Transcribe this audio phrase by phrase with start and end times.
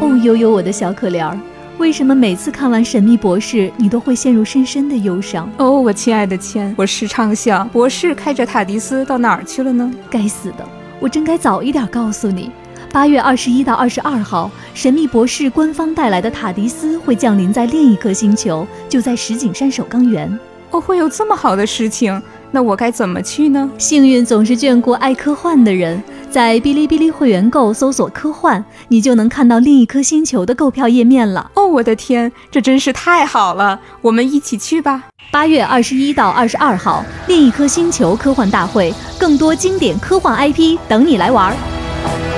[0.00, 1.38] 哦，悠悠，我的小可怜儿，
[1.78, 5.50] 为什么每次看完《神秘博士》，你都会陷入深深的忧伤？
[5.58, 9.90] 哦，我亲爱的千，我时常想，博士开着塔迪斯到哪儿去了呢？
[10.10, 10.66] 该死的，
[11.00, 12.50] 我真该早一点告诉你。
[12.92, 20.38] 八月二十一到二十二号，神秘博士官方带来的塔迪斯会降临在另一颗星球，就在石景山首钢园。
[20.70, 22.22] 哦，会有这么好的事情？
[22.50, 23.70] 那我该怎么去呢？
[23.76, 31.50] 幸运总是眷顾爱科幻的人，在哔哩哔哩会员购搜索“科幻”，你就能看到另一颗星球的购票页面了。
[31.54, 33.78] 哦，我的天，这真是太好了！
[34.00, 35.04] 我们一起去吧。
[35.30, 41.54] 八月二十一到二十二号，另一颗星球科幻大会，更多经典科幻 IP 等你来玩。
[41.54, 42.35] 大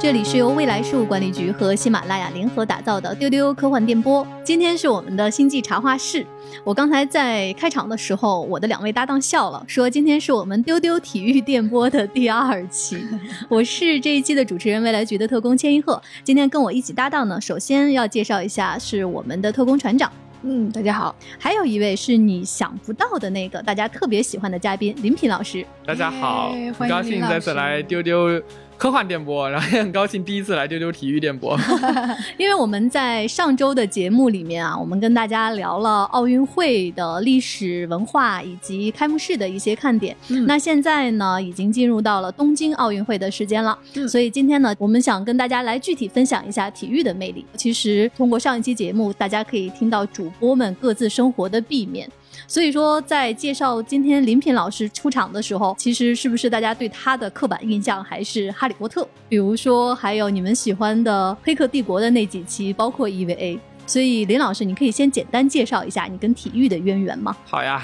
[0.00, 4.24] 这里是由未来事务管理局和喜马拉雅联合打造的丢丢科幻电波。
[4.44, 6.24] 今天是我们的星际茶话室。
[6.62, 13.04] 我刚才在开场的时候，我的两位搭档笑了，说今天是我们丢丢体育电波的第二期。
[13.50, 16.00] 我是这一期的主持人，未来局的特工千一鹤。
[16.22, 20.10] 今天跟我一起搭档呢，首先要介绍一下是我们的特工船长。
[20.42, 21.12] 嗯，大家好。
[21.40, 25.66] 还有一位是你想不到的那个大家特别喜欢的嘉宾林平老师。
[25.84, 28.40] 大家好，很高兴再次来丢丢。
[28.78, 31.58] 科幻电波，然后也很高兴第一次来丢丢体育电波，
[32.38, 40.16] 因为我们在上周的节目里面啊，我们跟大家聊了奥运会的历史文化以及开幕式的一些看点。
[40.46, 43.76] 那现在呢，已经进入到了东京奥运会的时间了，
[44.08, 47.44] 所以今天呢，我们想跟大家来具体分享一下体育的魅力。
[47.56, 52.08] 其实通过上一期节目，大家可以听到主播们各自生活的避面。
[52.50, 59.06] 所以说，在介绍今天林品老师出场的时候，其实是不是大家对他的刻板印象还是哈利波特？
[59.28, 63.58] 比如说，还有你们喜欢的《黑客帝国》的那几期，包括 EVA。
[63.86, 67.36] 所以林老师，你可以先简单介绍一下你跟体育的渊源吗？
[67.44, 67.82] 好呀，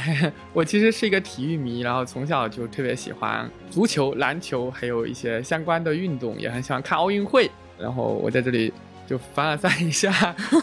[0.55, 7.50] 我其实是一个体育迷，然后从小就特别喜欢足球、篮球，还有一些相关的运动，也很喜欢看奥运会。
[7.78, 8.72] 然后我在这里
[9.06, 10.11] 就凡尔赛一下，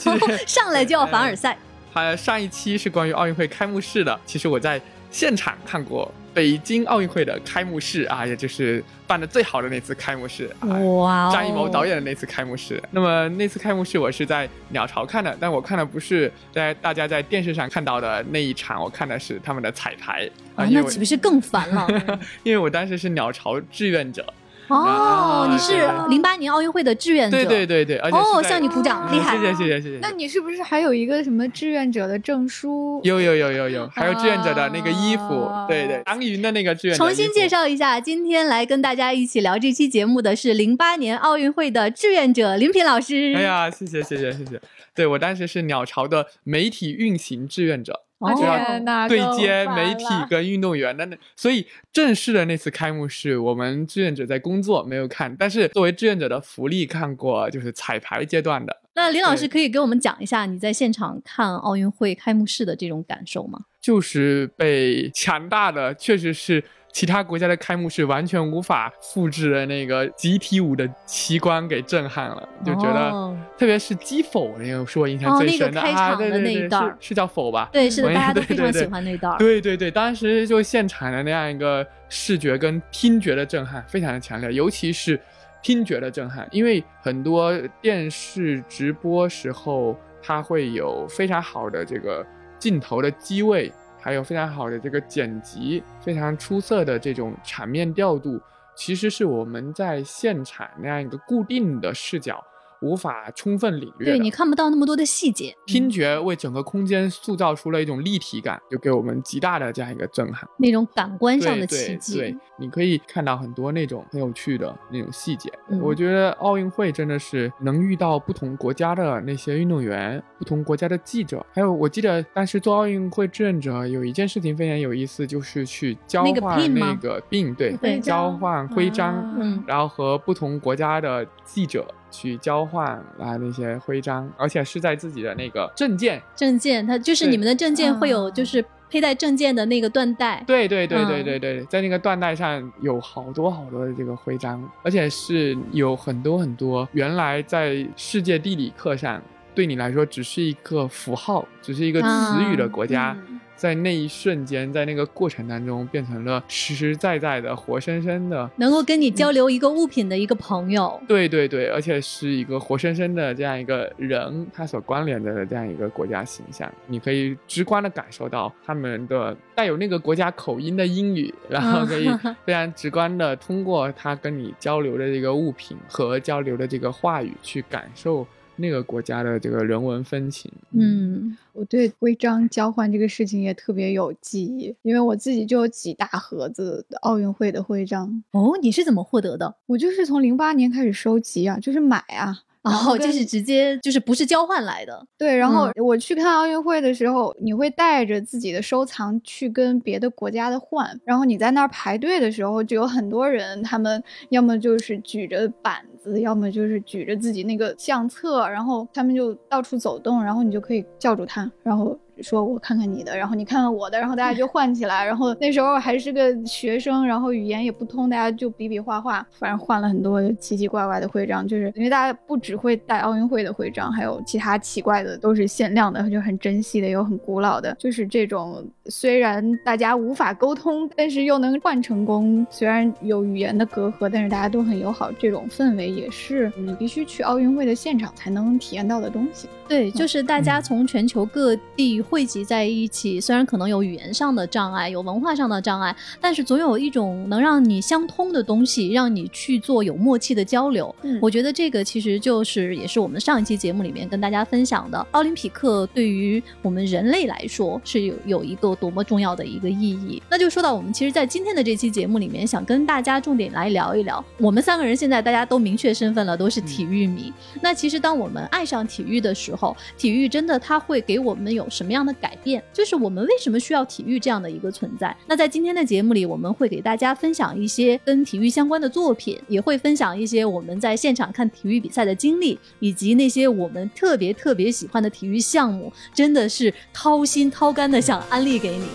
[0.47, 1.55] 上来就要凡尔赛。
[1.91, 10.49] 还上一期是关于奥运会开幕式的，其实我在现场看过北京奥运会的开幕式啊，也就是办的最好的那次开幕式。
[10.61, 11.29] 哇！
[11.33, 12.81] 张艺谋导演的那次开幕式。
[12.91, 20.29] 那么那次开幕式我是在鸟巢看的，但我看的不是在大家在电视上看到的那一场，我看的是他们的彩排。
[20.55, 21.85] 啊， 那岂不是更烦了？
[22.43, 24.25] 因为我当时是鸟巢志愿者。
[24.71, 25.73] 哦，你是
[26.09, 29.99] 零八年奥运会的志愿者，对对对对，哦，向你鼓掌，厉害，谢谢谢谢谢谢。
[30.01, 33.01] 那你是不是还有一个什么志愿者的证书？
[33.03, 36.97] 有有有有有，还有志愿者的那个衣服，对对，杨云的那个志愿。
[36.97, 43.33] 重新介绍一下，今天来跟大家一起聊这期节目的是零八年奥运会的志愿者林平老师。
[43.35, 44.61] 哎呀，谢谢谢谢谢谢，
[44.95, 48.01] 对我当时是鸟巢的媒体运行志愿者。
[48.35, 58.81] 就要对接媒体跟运动员的那，所以正式的那次开幕式，我们志愿者在工作没有看，但是作为志愿者的福利看过，就是彩排阶段的。
[58.93, 63.59] 那林老师可以给我们讲一下你在现场看奥运会开幕式的这种感受吗？
[63.79, 66.63] 就是被强大的，确实是。
[66.91, 77.69] 其他国家的开幕式完全无法复制的那个集体舞的奇观给震撼了，就觉得，特别是击否那个是我印象最深的啊，对对对，是是叫否吧？
[77.71, 79.37] 对，是的，大家都非常喜欢那段。
[79.37, 85.19] 对对对，当时就现场的那样一个视觉跟听觉的震撼非常的强烈，尤其是
[85.63, 92.25] 听觉的震撼，因为很多电视直播时候它会有非常好的这个
[92.59, 93.71] 镜头的机位。
[94.01, 98.41] 还有非常好的这个剪辑，非常出色的这种场面调度，
[98.75, 102.43] 其实是我们在现场那样一个固定的视角。
[102.81, 105.55] 无法充分领略，对你看不到那么多的细节。
[105.65, 110.47] 听觉为整个空间塑造出了一种立体感，就给我们极大的这样一个震撼。
[110.57, 115.51] 那种感官上的奇迹，对，你可以看到很多那种很有趣的那种细节。
[115.81, 121.45] 我觉得奥运会真的是能遇到不同国家的那些运动员，不同国家的记者。
[121.53, 131.85] 还有，我记得当时做奥运会志愿者有一件事情非常有意思，就是去交换那个病，对，交换徽章，嗯，然后和不同国家的记者。
[132.11, 132.87] 去交换
[133.19, 136.21] 啊那些徽章，而且是在自己的那个证件。
[136.35, 140.43] 证件，它就是你们的证件会有，就是佩戴证件的那个缎带。
[140.45, 149.21] 对对对对对对，在那个缎带上有好多好多的这个徽章，而且是有很多很多原来在世界地理课上
[149.55, 153.17] 对你来说只是一个符号，只是一个词语的国家。
[153.61, 160.99] 在那一瞬间，在那个过程当中，变成了实实在在的、活生生的，能够跟你交流一个物品的一个朋友。
[161.07, 172.09] 对对对，而且是一个活生生的这样一个人，他所关联的这样一个国家形象，你可以直观的感受到他们的带有那个国家口音的英语，然后可以
[172.43, 178.25] 非常直观的通过他跟你交流的这个物品和交流的这个话语去感受。
[178.61, 188.23] 那个国家的这个人文风情，嗯，我对徽章交换这个事情也特别有记忆，因为我自己就有几大盒子奥运会的徽章。
[188.31, 189.55] 哦，你是怎么获得的？
[189.65, 192.43] 我就是从零八年开始收集啊，就是买啊。
[192.63, 195.35] 然后就是直接就是不是交换来的，对。
[195.35, 200.99] 然后我去看奥运会的时候，你会带着自己的收藏去跟别的国家的换。
[201.03, 211.97] 然后你在那儿排队的时候，就有很多人，他们要么就是举着板子，要么就是举着自己那个相册，然后他们就到处走动，然后你就可以叫住他，然后。
[212.21, 215.05] 说我看看你的，然后你看看我的，然后大家就 换起来。
[215.05, 221.47] 然后那时候还是个学生，然后语言也不通，大家就比比划划，反正换了很多奇奇怪怪的徽章。
[221.47, 227.75] 就是因为大家不只会带奥运会的徽章，还有其他奇怪的，都是限量的，就很珍惜的，有很古老的。
[227.79, 232.45] 就是这种虽然大家无法沟通，但是又能换成功。
[232.49, 235.11] 虽然有语言的隔阂，但是大家都很友好。
[235.19, 239.47] 这种氛围也是你必须去奥运会的现场才能体验到的东西。
[239.67, 242.01] 对，就是大家从全球各地。
[242.11, 250.93] 汇集在一起，虽然可能有语言上的障碍，有文化上的障碍，但是总有一种能让你相通的东西，让你去做有默契的交流。
[251.03, 260.21] 嗯，我觉得这个其实就是也是我们上一期节目里面跟大家分享的，奥林匹克对于我们人类来说是有有一个多么重要的一个意义。
[260.29, 267.31] 那就说到我们其实，在今天的这期节目里面，想跟大家重点来聊一聊，我们三个人现在大家都明确身份了，都是体育迷。
[267.61, 272.00] 那其实当我们爱上体育的时候，体育真的它会给我们有什么样？
[272.05, 275.15] 的改变，就是我们为什么需要体育这样的一个存在。
[275.27, 288.85] 那在今天的节目里，我们会给大家分享一些跟体育相关的作品，也会分享一些我们在现场看体育比赛的经历，以及那些我们特别特别喜欢的体育项目，真的是掏心掏肝的想安利给你。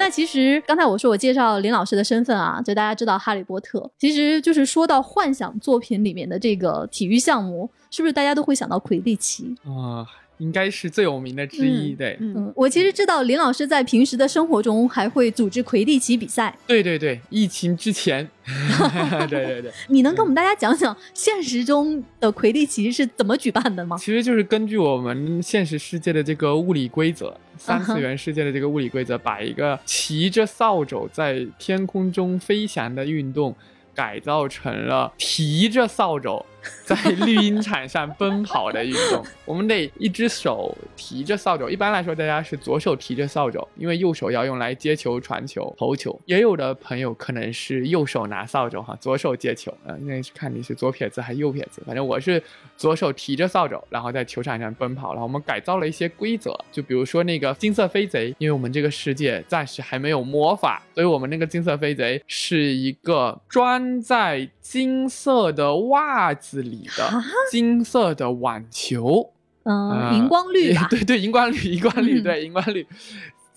[0.00, 10.06] 那其实刚才我说我介绍林老师的身份啊，就大家知道《哈利波特》，其实就是说到幻想作品里面的这个体育项目，是不是大家都会想到魁地奇啊？
[10.38, 12.16] 应该是最有名的之一，对。
[12.20, 16.56] 嗯，我其实知道林老师在平时的生活中还会组织魁地奇比赛。
[16.66, 18.28] 对对对，疫情之前。
[19.28, 19.70] 对 对对。
[19.88, 23.96] 你能跟我们大家讲讲现实中的魁地奇是怎么举办的吗？
[23.98, 33.54] 其实就是根据我们现实世界的这个物理规则，三次元世界的这个物理规则，把一个骑着扫帚在天空中飞翔的运动
[33.94, 36.44] 改造成了提着扫帚。
[36.84, 41.68] 在绿茵场上奔跑的运动，我们得一只手提着扫帚。
[41.68, 46.18] 一般来说，大家是左手提着扫帚，因为右手要用来接球、传球、投球。
[46.24, 49.72] 也有的朋友可能是右手拿扫帚哈，左手接球。
[49.86, 51.82] 嗯，那是看你是左撇子还是右撇子。
[51.86, 52.42] 反正我是
[52.76, 55.12] 左手提着扫帚，然后在球场上奔跑。
[55.12, 66.47] 然后我们改造了一些规则，就比如说那个金色飞贼，因为我们这个世界暂时还没有魔法，所以我们那个金色飞贼是一个装在金色的袜子。
[66.56, 67.10] 里的
[67.50, 69.30] 金色的网球，
[69.64, 70.86] 嗯，荧光绿吧？
[70.90, 72.86] 对对，荧光绿，荧光绿，对，荧光绿。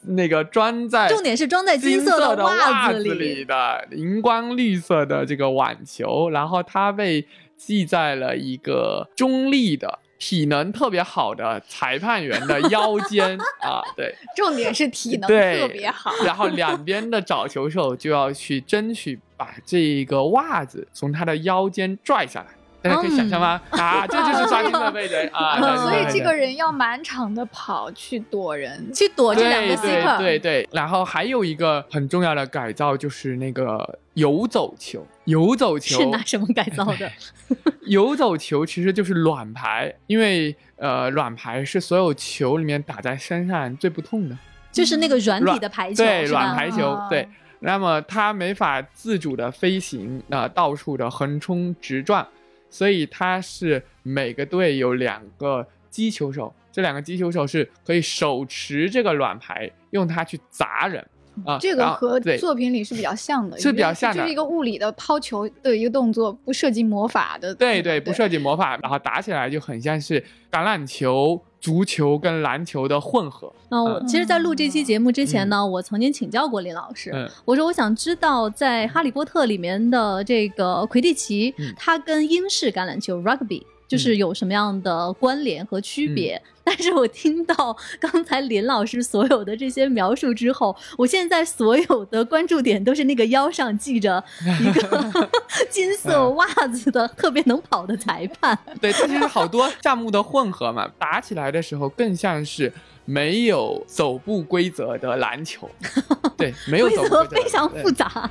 [0.03, 7.23] 那个装在重点是装在金色的袜子里的荧光绿色的这个网球，然后它被
[7.55, 13.83] 系在了一个中立的、体能特别好的裁判员的腰间 啊。
[13.95, 16.11] 对，重点是体能特别好。
[16.25, 22.47] 然后两边的找球手就要去争取把这个袜子从他的腰间拽下来。
[22.81, 23.61] 大家可以想象吗？
[23.69, 25.59] 啊，这就是抓金的背贼啊！
[25.77, 30.67] 所以这个人要满场的跑去躲人，去躲这两个 seeker 对对。
[30.71, 35.05] 然后还有一个很重要的改造就是那个游走球。
[35.25, 37.11] 游走球是拿什么改造的？
[37.85, 44.35] 游走球其实就是软排，因为呃，软排是所有球里面打在身上最不痛的，
[44.71, 47.29] 就是那个软体的排球，对，软排球，对。
[47.59, 52.27] 那么它没法自主的飞行，那到处的横冲直撞。
[52.71, 61.05] 所以他是每个队有两个击球手，这两个击球手是可以手持这个软牌，用它去砸人
[61.45, 61.59] 啊。
[61.59, 67.53] 这个和作品里是比较像的，是比较像的，就是一个物理的抛球的一个动作，不涉及魔法的。
[67.53, 71.39] 对对，不涉及魔法，然后打起来就很像是橄榄球。
[71.61, 73.53] 足球跟篮球的混合。
[73.69, 77.11] 那我其实，在录这期节目之前呢，我曾经请教过林老师，
[77.45, 86.35] 我说我想知道，在《哈利波特》里面的这个魁地奇，它跟英式橄榄球 （rugby） 就是有什么样的关联和区别。
[86.35, 94.23] 嗯 但是我听到刚才林老师所有的这些描述之后，我现在所有的关注点都是那个腰上系着
[94.59, 95.29] 一个
[95.71, 98.57] 金色袜子的特别能跑的裁判。
[98.79, 102.71] 对，这就是好多项目的混合嘛，打起来的时候更像是
[103.05, 105.67] 没有走步规则的篮球。
[106.37, 108.29] 对，没有规则非常复杂。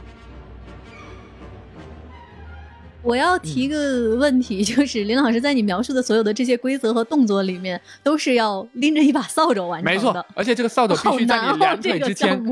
[3.02, 9.90] 我要提一个问题，就是林老师在你描述的所有的这些规则和动作里面，都是要拎着一把扫帚完成的。
[9.92, 12.42] 没错，而且这个扫帚必须在你两腿这个之间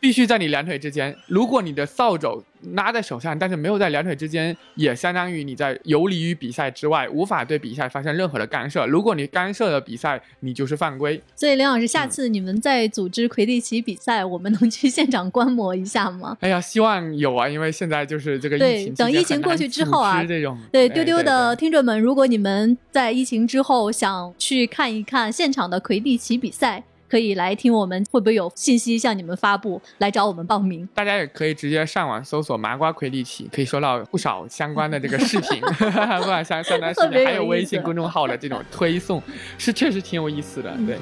[0.00, 1.14] 必须在你两腿之间。
[1.26, 8.86] 如果你的扫帚拿在手上，但是没有在两腿之间，也相当于你在游离于比赛之外，无法对比赛发生任何的干涉。
[8.86, 11.20] 如果你干涉了比赛，你就是犯规。
[11.34, 16.36] 所以林老师，下次你们在组织魁地奇比赛，我们能去现场观摩一下吗？
[16.40, 30.88] 哎呀，希望有啊，因为现在就是这个疫情等疫情过去之后啊这种对哎丢丢的听众们，如果你们在疫情之后想去看一看现场的魁地奇比赛，可以来听我们会不会有信息向你们发布，来找我们报名。
[30.94, 35.60] 大家也可以直接上网搜索“麻瓜魁地奇”，可以收到不少相关的这个视频
[36.20, 39.20] 不管相相关视频，还有微信公众号的这种推送，
[39.58, 40.72] 是确实挺有意思的。
[40.86, 40.96] 对，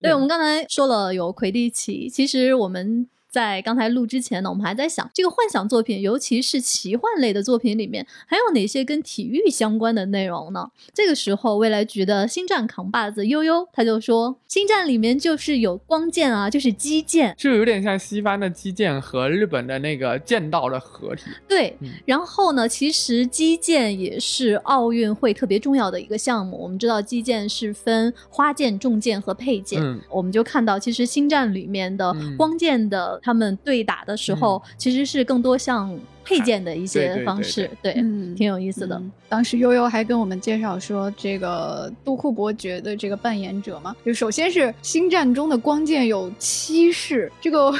[0.00, 10.70] 对，我们刚才说了有魁地奇，其实我们在刚才录之前呢，我们还在想，这个幻想作品，尤其是奇幻类的作品里面，还有哪些跟体育相关的内容呢？
[10.94, 21.24] 这个时候，未来局的星战扛把子悠悠他就说，星战里面就是有光剑啊，就是击剑，就有点像西方的击剑和日本的那个剑道的合体。
[21.46, 26.56] 对嗯，然后呢，其实击剑也是奥运会特别重要的一个项目。
[26.56, 35.94] 我们知道击剑是分花剑、重剑和佩剑，嗯我们就看到其实星战里面的嗯光剑的他们对打的时候，其实是更多像
[36.24, 38.96] 配件的一对些对对方式，对，嗯挺有意思的。
[38.96, 47.70] 嗯当时悠悠还跟我们介绍说，这个杜库伯爵的这个扮演者嘛，就首先是星战中的光剑有七式，这个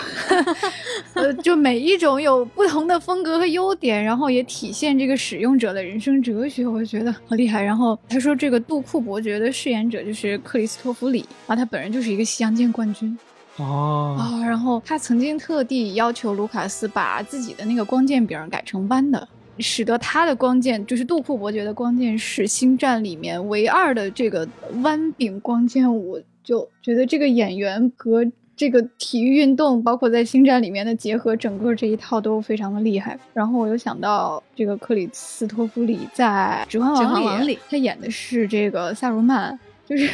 [1.15, 7.63] 呃， 就每一种有不同的风格和优点，然后也体现这个使用者的人生哲学，我觉得好厉害。
[7.63, 13.19] 然后他说，这个杜库伯爵的饰演者就是克里斯托弗里啊，他本人就是一个西洋剑冠军。
[13.59, 24.49] 哦，啊、然后他曾经特地要求卢卡斯把自己的那个光剑柄改成弯的，使得他的光剑就是杜库伯爵的光剑是星战里面唯二的这个
[24.83, 25.93] 弯柄光剑。
[25.93, 28.25] 我就觉得这个演员和
[28.57, 33.19] 这个体育运动，包括在星战里面的结合，整个这一套都非常的厉害。
[33.35, 39.59] 然后我又想到这个克里斯托弗里在《指环王》指环王里他演的是这个萨鲁曼。
[39.89, 40.09] 就是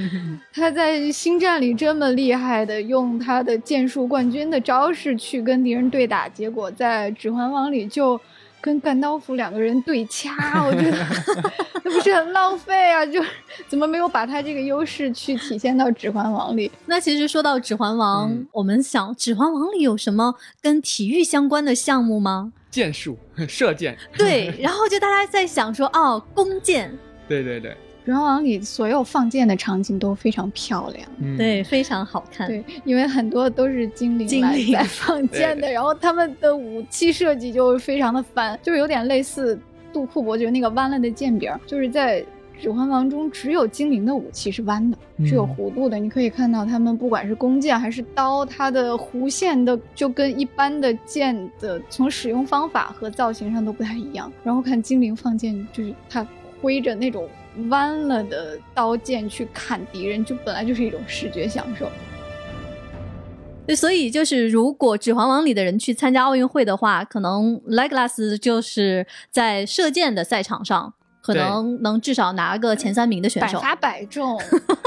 [0.52, 8.20] 他在星战里这么厉害的用他的剑术冠军的招式去跟敌人对打，结果在《指环王》里就
[8.60, 11.06] 跟甘道夫两个人对掐，我觉得
[11.84, 13.04] 那不是很浪费啊？
[13.06, 13.22] 就
[13.68, 16.70] 怎么没有把他这个优势去体现到《指环王》里？
[16.86, 22.52] 那其实说到《指环王》嗯我们想《指环王》里有什么跟体育相关的项目吗？
[22.70, 26.90] 剑术 射箭，对，然后就大家在想说，哦，弓箭，
[27.28, 27.70] 对对对，
[28.04, 31.08] 《指环王》里所有放箭的场景都非常漂亮。
[31.18, 32.46] 嗯，对，非常好看。
[32.46, 39.58] 对，因为很多都是精灵来精灵 在放箭的，然后他们的武器设计就非常的翻，就是有点类似
[39.90, 42.20] 杜库伯爵那个弯了的剑柄，就是在
[42.60, 45.98] 《指环王》中只有精灵的武器是弯的，是有嗯弧度的。
[45.98, 54.30] 你可以看到他们不管是弓箭还是刀，它的弧线的就跟一般的剑的从使用方法和造型上都不太一样。
[54.42, 56.26] 然后看精灵放箭，就是它
[56.60, 57.26] 挥着那种。
[57.68, 61.90] 弯了的刀剑去砍敌人，就本来就是一种视觉享受。
[63.66, 70.92] 对，所以就是如果《指环王》里的人去参加奥运会的话，可能 Legolas 就是在射箭的赛场上，
[71.22, 73.58] 可能能至少拿个前三名的选手。
[73.58, 74.38] 百发百中，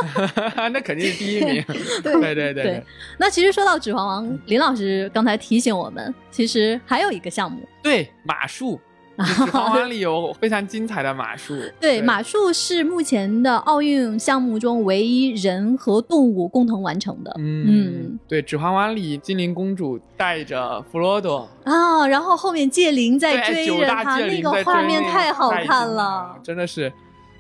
[0.72, 1.64] 那肯定是第一名。
[2.04, 2.64] 对对对对。
[2.64, 2.84] 对，
[3.18, 8.76] 那其实说到《指环王》，林老师刚才提醒我们，其实还有一个项目，对马术，
[9.24, 11.56] 《指环王》 里有非常精彩的马术。
[11.80, 17.34] 对，马术是目前的奥运项目中唯一人和动物共同完成的。
[17.38, 26.38] 嗯嗯，对，《指环王》里精灵公主带着弗罗多，啊，然后后面戒灵在，追着他，那个画面太好看了。
[26.44, 26.92] 真的是。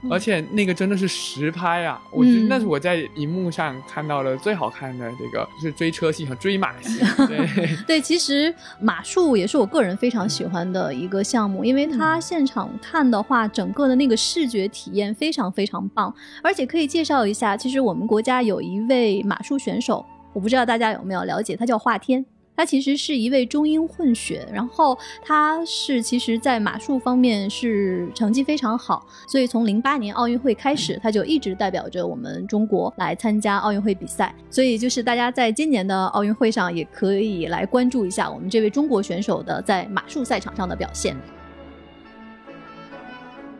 [0.07, 2.01] 嗯而且那个真的是实拍啊！
[2.11, 6.99] 我觉得嗯那是我在荧幕上看到的最好看的这个，就是追车戏和追马戏。
[7.27, 22.25] 对，对，其实马术也是我个人非常喜欢的一个项目，因为它现场看的话，整个的那个视觉体验非常非常棒，而且可以介绍一下，其实我们国家有一位马术选手，我不知道大家有没有了解，他叫华天。
[22.57, 34.33] 他其实是一位中英混血，然后他是其实在马术方面是成绩非常好，所以从零八年奥运会开始，他就一直代表着我们中国来参加奥运会比赛。
[34.49, 41.15] 所以就是大家在今年的奥运会上也可以来关注一下我们这位中国选手的在马术赛场上的表现。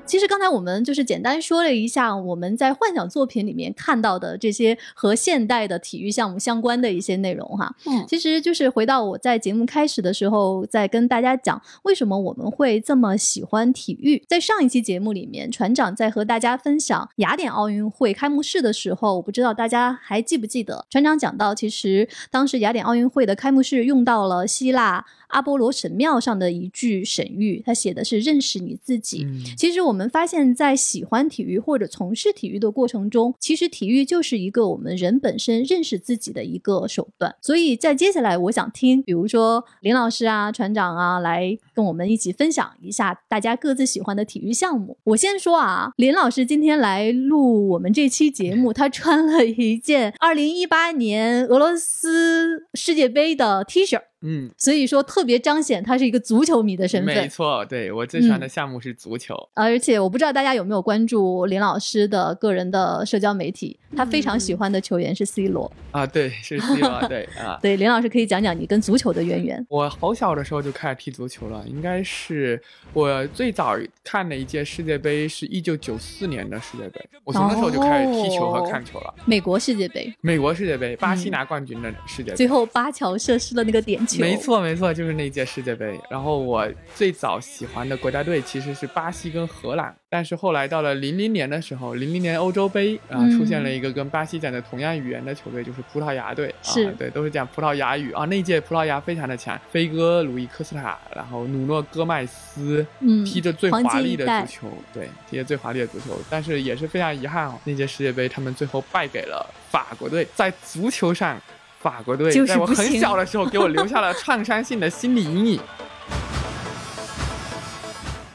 [0.07, 7.75] 其实刚才我们就是简单说了一下我们在幻想作品里面看到的这些和现代的体育项目相关的一些内容哈。
[7.85, 14.23] 嗯，其实就是回到我在节目开始的时候，在跟大家讲为什么我们会这么喜欢体育。
[14.27, 25.05] 在上一期节目里面，船长在和大家分享雅典奥运会开幕式的时候，我不知道大家还记不记得，船长讲到，其实当时雅典奥运会的开幕式用到了希腊。
[25.27, 29.25] 阿波罗神庙上的一句神谕，他写的是“认识你自己”。
[29.27, 37.35] 嗯其实我们发现，在喜欢体育或者从事体育的过程中，其实体育就是一个我们人本身认识自己的一个手段。
[37.41, 44.97] 所以在接下来，我想听，比如说林老师啊、船长啊，来跟我们一起分享一下大家各自喜欢的体育项目。
[45.03, 53.99] 我先说啊，林老师今天来录我们这期节目，他穿了一件二零一八年俄罗斯世界杯的 T 恤。
[54.21, 57.27] 嗯，所以说特别彰显他是一个足球迷的身份没。
[57.27, 59.35] 错，对我最喜欢嗯的项目是足球。
[59.53, 65.71] 而且我不知道大家有没有关注林老师的个人的社交媒体，他非常喜欢的球员是 C 罗。
[65.91, 67.59] 啊，对，是 C 罗，对啊。
[67.61, 69.65] 对，林老师可以讲讲你跟足球的渊源。
[69.69, 72.61] 我好小的时候就开始踢足球了，应该是
[72.93, 79.13] 我最早看的一届世界杯是一九九四年的世界杯，我从那时候就开始踢球和看球了。
[79.25, 82.37] 美国世界杯，美国世界杯，巴西嗯拿冠军的世界杯。
[82.37, 84.21] 最后巴乔射失了那个点球。
[84.21, 85.99] 没，错，没错，就是那届世界杯。
[86.09, 96.53] 然后我最早喜欢的国家队其实是巴西跟荷兰，但是后来到了零零年的时候，零零年欧洲杯啊、嗯出现了一个跟巴西讲的同样语言的球队，就是葡萄牙队。
[96.61, 98.25] 是啊，对，都是讲葡萄牙语啊。
[98.25, 111.39] 那届葡萄牙非常的强，飞哥、鲁伊科斯塔，然后努诺戈麦斯，嗯踢着最华丽的足球，对，踢着最华丽的足球，但是也是非常遗憾哦，那届世界杯他们最后败给了法国队，在足球上。
[111.79, 115.61] 法国队就是在我很小的时候给我留下了创伤性的心理阴影。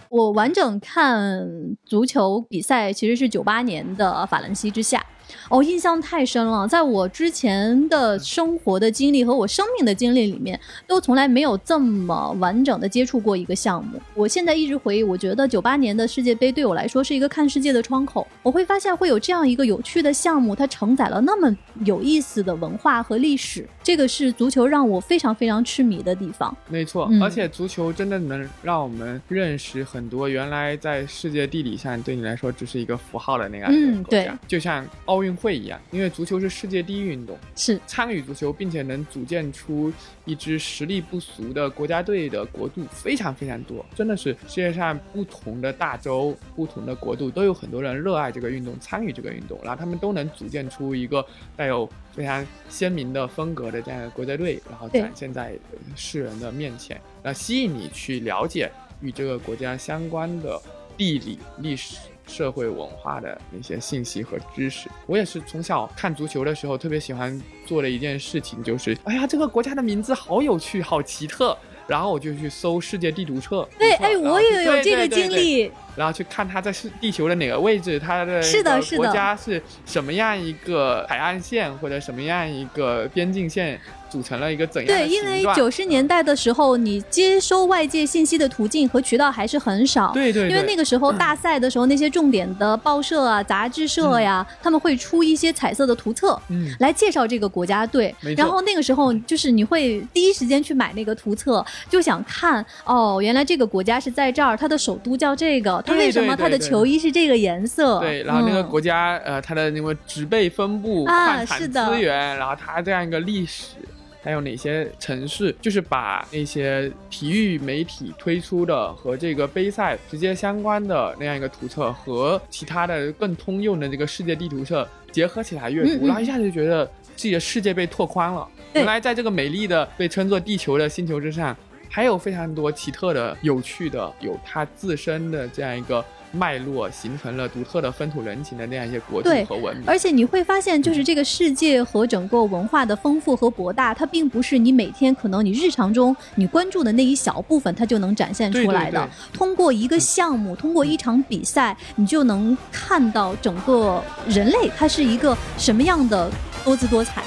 [0.08, 1.48] 我完整看
[1.84, 5.04] 足球比赛其实是九八年的法兰西之夏。
[5.48, 14.00] 哦，印象太深了，在我之前的生活的经历和我生命的经历里面，都从来没有这么完整的接触过一个项目。
[14.14, 18.26] 我现在一直回忆，我觉得九八年的世界杯对我来说是一个看世界的窗口。
[18.42, 21.54] 我会发现会有这样一个有趣的项目，它承载了那么
[21.84, 26.54] 有意思的文化和历史，这个是足球让我非常非常痴迷的地方。
[26.68, 34.86] 没错，嗯而且足球真的能让我们认识很多原来在世界地理上对你来说只是一个符号的那样一嗯个国家，对就像
[35.22, 39.92] 奥运会一样，因为足球是世界第一运动，是，参与足球并且能组建出
[40.24, 51.24] 一支实力不俗的国家队的国度非常非常多，真的是世界上不同的大洲、不同的国度都有很多人热爱这个运动，参与这个运动，然后他们都能组建出一个
[51.56, 58.68] 带有非常鲜明的风格的这样的国家队，然后展现在呃世人的面前，然后吸引你去了解
[59.00, 60.60] 与这个国家相关的
[60.96, 61.96] 地理、历史。
[62.26, 71.56] 社会文化的那些信息和知识，我也是从小看足球的时候特别喜欢做的一件事情，就是哎呀，这个国家的名字好有趣，好奇特，
[71.86, 73.68] 然后我就去搜世界地图册。
[73.78, 75.70] 对，哎，我也有这个经历。
[75.96, 78.82] 然后去看它在是地球的哪个位置，它的一个是的。
[78.82, 90.12] 是的国家是什么样一个海岸线或者什么样一个边境线组成了一个怎样的对，因为九十年代的时候，你接收外界信息的途径和渠道还是很少。
[90.12, 96.40] 对对对，因为那个时候大赛的时候，那些重点的报社啊、杂志社呀，他们会出一些彩色的图册。
[96.48, 96.74] 嗯。
[96.80, 108.00] 来介绍这个国家队然后那个时候就是你会第一时间去买那个图册，就想看哦，原来这个国家是在这儿，它的首都叫这个，它为什么它的球衣是这个颜色？
[108.00, 108.68] 对，然后那个嗯。
[108.68, 111.86] 国家、呃，它的那个植被分布、啊矿产是的。
[111.86, 113.76] 资源，然后它这样一个历史，
[114.22, 126.06] 还有哪些城市，就是把那些体育媒体推出的和这个杯赛直接相关的那样一个图册，和其他的更通用的这个世界地图册结合起来阅读，嗯嗯。
[126.06, 128.48] 然后一下子就觉得自己的世界被拓宽了。
[128.74, 131.54] 原来在这个美丽的被称作地球的星球之上，
[131.94, 136.02] 还有非常多奇特的、有趣的，有它自身的这样一个
[136.32, 139.84] 脉络，形成了独特的风土人情的那样一些国度和文明。
[139.86, 148.98] 而且你会发现，就是这个世界和整个文化的丰富和博大，它并不是你每天可能你日常中你关注的那一小部分，它就能展现出来的。
[148.98, 156.30] 对对对通过一个项目，通过一场比赛，你就能看到整个人类它是一个什么样的
[156.64, 157.22] 多姿多彩。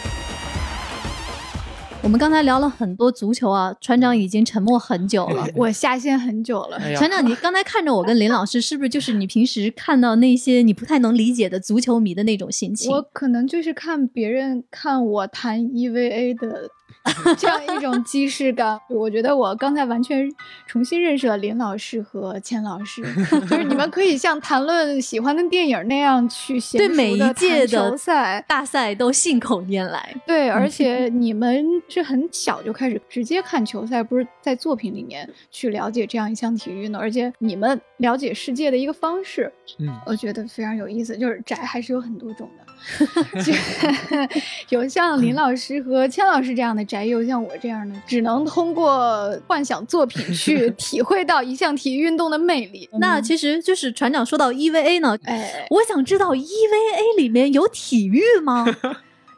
[2.06, 5.44] 我们刚才聊了很多足球啊，船长已经沉默很久了。
[5.58, 6.78] 我下线很久了。
[6.78, 12.92] 哎船长，你刚才看着我跟林老师，是不是就是你平时看到那些你不太能理解的足球迷的那种心情？
[12.92, 16.70] 我可能就是看别人看我谈 EVA 的
[17.38, 18.80] 这样一种既视感。
[18.90, 20.30] 我觉得我刚才完全
[20.68, 23.04] 重新认识了林老师和钱老师，
[23.48, 28.44] 就是你们可以像谈论喜欢的电影那样去 写对每一届的球赛。
[28.48, 30.16] 大赛都信口拈来。
[30.26, 41.16] 对， 而且你们是很小就开始直接看球赛，不是在作品里面去了解这样一项体育运动，而且你们了解世界的一个方式，嗯，我觉得非常有意思。
[41.18, 42.65] 就是宅还是有很多种的，就
[44.70, 52.90] 有像林老师和千老师这样的宅，也有像我这样的，只能通过幻想作品 去体会到一项体育运动的魅力。
[53.00, 58.66] 那其实就是船长说到 EVA 呢，哎，我想知道 EVA 里面有体育吗？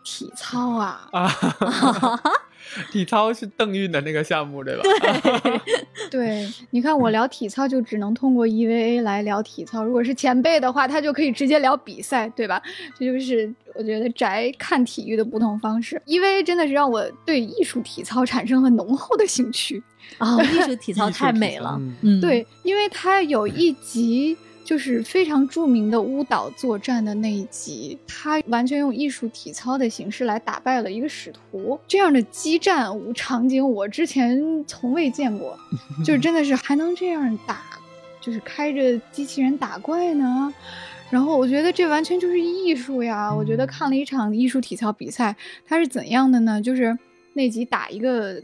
[0.03, 2.21] 体操啊，啊，
[2.91, 4.83] 体操是邓韵的那个项目对吧？
[6.11, 12.61] 对，你看我聊体操就只能通过 EVA 来聊体操，如果是前辈的话，他就可以直接聊比赛，对吧？
[12.97, 16.01] 这就是我觉得宅看体育的不同方式。
[16.05, 19.81] EVA 真的是让我对艺术体操产生了浓厚的兴趣。
[20.19, 35.57] 啊、艺术体 操太美了嗯，嗯，对，因为它有一集就是非常著名的乌岛作战的那一集，他完全用艺术体操的形式来打败了一个使徒，这样的激战场景我之前从未见过，
[36.03, 37.61] 就是真的是还能这样打，
[38.19, 40.53] 就是开着机器人打怪呢。
[41.09, 43.33] 然后我觉得这完全就是艺术呀！
[43.33, 45.33] 我觉得看了一场艺术体操比赛，
[45.65, 46.61] 它是怎样的呢？
[46.61, 46.99] 就是
[47.31, 48.43] 那集打一个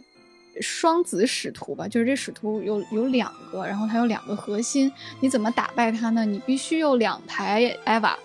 [0.61, 6.25] 双子使徒吧，就是这使徒有有两个，然后它有两个核心，你怎么打败它呢？
[6.25, 8.15] 你必须有两台 EVA，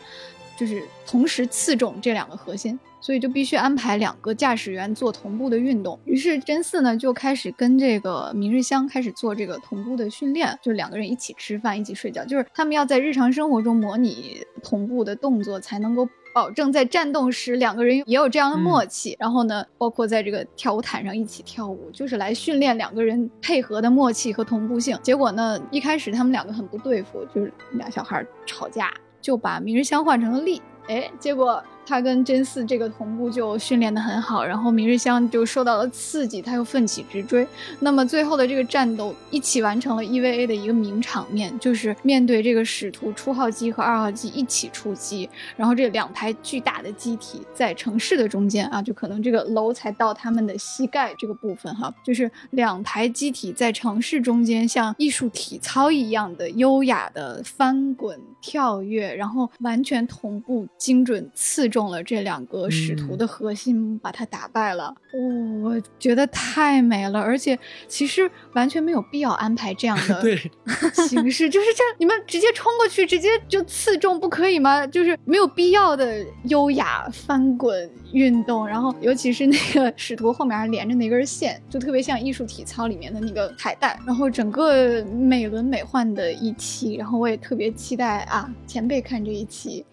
[0.59, 5.99] 就是同时刺中这两个核心，所以就必须安排两个驾驶员做同步的运动。
[6.05, 19.17] 于是真四呢就开始跟这个明日香开始做这个同步的训练，就两个人一起吃饭，一起睡觉，就是他们要在日常生活中模拟同步的动作，才能够保证在战斗时两个人也有这样的默契。
[19.19, 24.99] 然后呢，包括在这个跳舞毯上一起跳舞，就是来训练两个人配合的默契和同步性。
[25.03, 30.61] 结果呢，一开始他们两个很不对付，就是俩小孩吵架，就把明日香换成了丽。
[30.89, 37.49] 哎，结果他跟真四这个同步就训练得很好，然后明日香就受到了刺激，他又奋起直追。
[37.81, 64.95] 那么最后的这个战斗一起完成了 EVA 的一个名场面，就是面对这个使徒初号机和二号机一起出击，然后这两台巨大的机体在城市的中间啊，就可能这个楼才到他们的膝盖这个部分哈，就是两台机体在城市中间像艺术体操一样的优雅的翻滚跳跃，然后完全同步精准刺中了这两个使徒的核心，把它打败了。
[65.13, 70.23] 哦，我觉得太美了，而且其实完全没有必要安排这样的
[71.09, 74.87] 形式，就是这样，你们直接冲过去，直接就刺中，不可以吗？
[74.87, 89.85] 就是没有必要的优雅翻滚运动，然后尤其是那个 使徒后面还连着那根线，就特别像艺术体操里面的那个彩带，然后整个美轮美奂的一期，然后我也特别期待啊，前辈看这一期，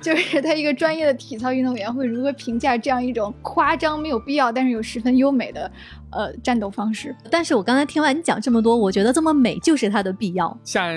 [0.00, 5.70] 就是他一个专业的体操运动员会如何评价这样一种夸张没有必要，但是又十分优美的
[6.10, 7.14] 呃战斗方式。
[7.30, 10.56] 但是我刚才听完你讲这么多，我觉得这么美就是它的必要。
[10.64, 10.92] 像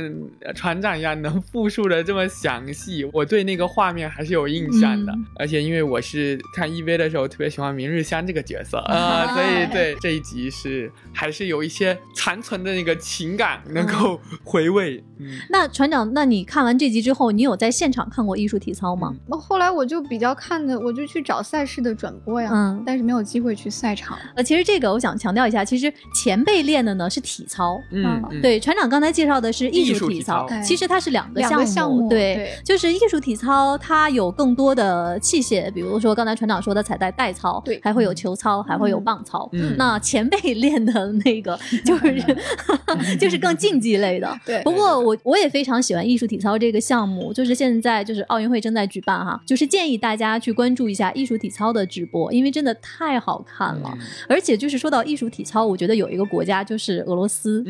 [0.56, 5.12] 船长一样能复述的这么详细，我对那个画面还是有印象的。
[5.12, 15.04] 嗯而且因为我是看 EV 的时候特别喜欢明日香这个角色啊、 所以对这一集是还是有一些残存的那个情感能够回味。
[15.19, 19.15] 嗯，那船长，那你看完这集之后，你有在现场看过艺术体操吗？
[19.28, 24.17] 那后来我就比较看的，我就去找赛事的转播呀，嗯但是没有机会去赛场。
[24.36, 27.81] 呃，其实这个我想强调一下，其实前辈练的呢是体操。
[27.89, 39.49] 嗯嗯，对，船长刚才介绍的是艺艺术体操哎其实它是两个项目，项目对，对就是艺术体操，它有更多的器械，比如说刚才船长说的彩带带操，对还会有球操，还会有棒操。
[39.53, 42.37] 嗯那前辈 练的那个 就是
[43.19, 44.31] 就是更竞技类的。
[44.45, 53.97] 对不过我我也非常喜欢艺术体操这个项目，就是现在就是奥运会正在举办哈，就是建议大家去关注一下艺术体操的直播，因为真的太好看了。
[54.27, 57.63] 而且就是说到艺术体操，我觉得有一个国家就是俄罗斯，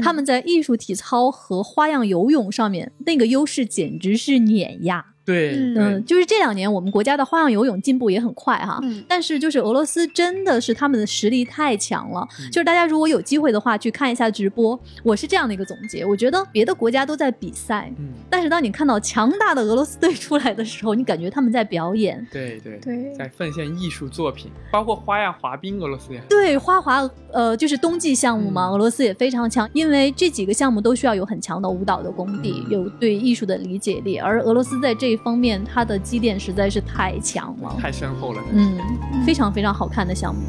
[0.00, 5.15] 他们在艺术体操和花样游泳上面那个优势简直是碾压。
[5.26, 8.78] 对，嗯嗯，就是这两年我们国家的花样游泳进步也很快哈。
[8.82, 9.04] 嗯。
[9.08, 12.50] 但是就是俄罗斯真的是他们的实力太强了，嗯。
[12.50, 22.24] 就是大家如果有机会的话去看一下直播，我是这样的一个总结，我觉得别的国家都在比赛，嗯，但是当你看到强大的俄罗斯队出来的时候，你感觉他们在表演。
[22.30, 23.12] 对对对。
[23.14, 28.72] 在奉献艺术作品，包括花样滑冰，俄罗斯也对花滑，呃，就是冬季项目嘛，嗯。
[28.72, 32.70] 俄罗斯也非常强，因为这几个项目都需要有很强的舞蹈的功底，嗯。
[32.70, 37.74] 有对艺术的理解力，而俄罗斯在这一方面，它的积淀实在是太强了。
[37.80, 38.42] 太深厚了。
[38.52, 38.78] 嗯，
[39.24, 40.42] 非常非常好看的项目。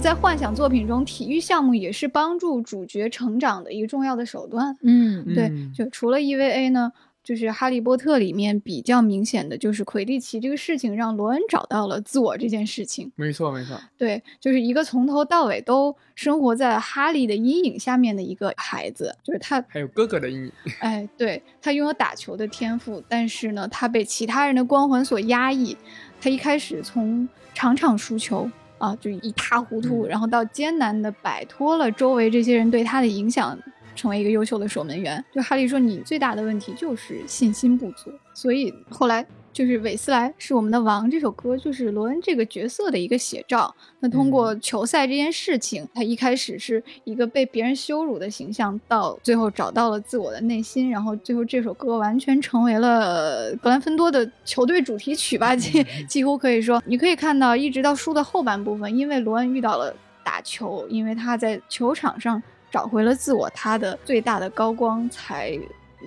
[0.00, 4.74] 在幻想作品中，体育项目也是帮助主角成长的一个重要的手段。
[4.82, 6.90] 嗯对嗯，就除了 EVA 呢，
[7.28, 13.12] 就是《哈利波特》里面比较明显的就是魁地奇这个事情，让罗恩找到了自我这件事情。
[13.16, 20.52] 没错没错，对，就是一个从头到尾都生活在哈利的阴影下面的一个孩子，就是他，还有哥哥的阴影。
[20.80, 25.76] 哎，对他拥有打球的天赋，但是呢，他被其他人的光环所压抑。
[26.22, 33.58] 他一开始从场场输球啊，就一塌糊涂，嗯然后到艰难的摆脱了周围这些人对他的影响，
[33.98, 35.22] 成为一个优秀的守门员。
[35.34, 39.26] 就哈利说，你最大的问题就是信心不足，所以后来。
[39.50, 43.74] 就是韦斯莱是我们的王这首歌，就是罗恩这个角色的一个写照。
[43.98, 65.58] 那通过球赛这件事情，他一开始是一个被别人羞辱的形象，到最后找到了自我的内心，然后最后这首歌完全成为了格兰芬多的球队主题曲吧，几几乎可以说，你可以看到，一直到书的后半部分，因为罗恩遇到了打球，因为他在球场上找回了自我，他的最大的高光才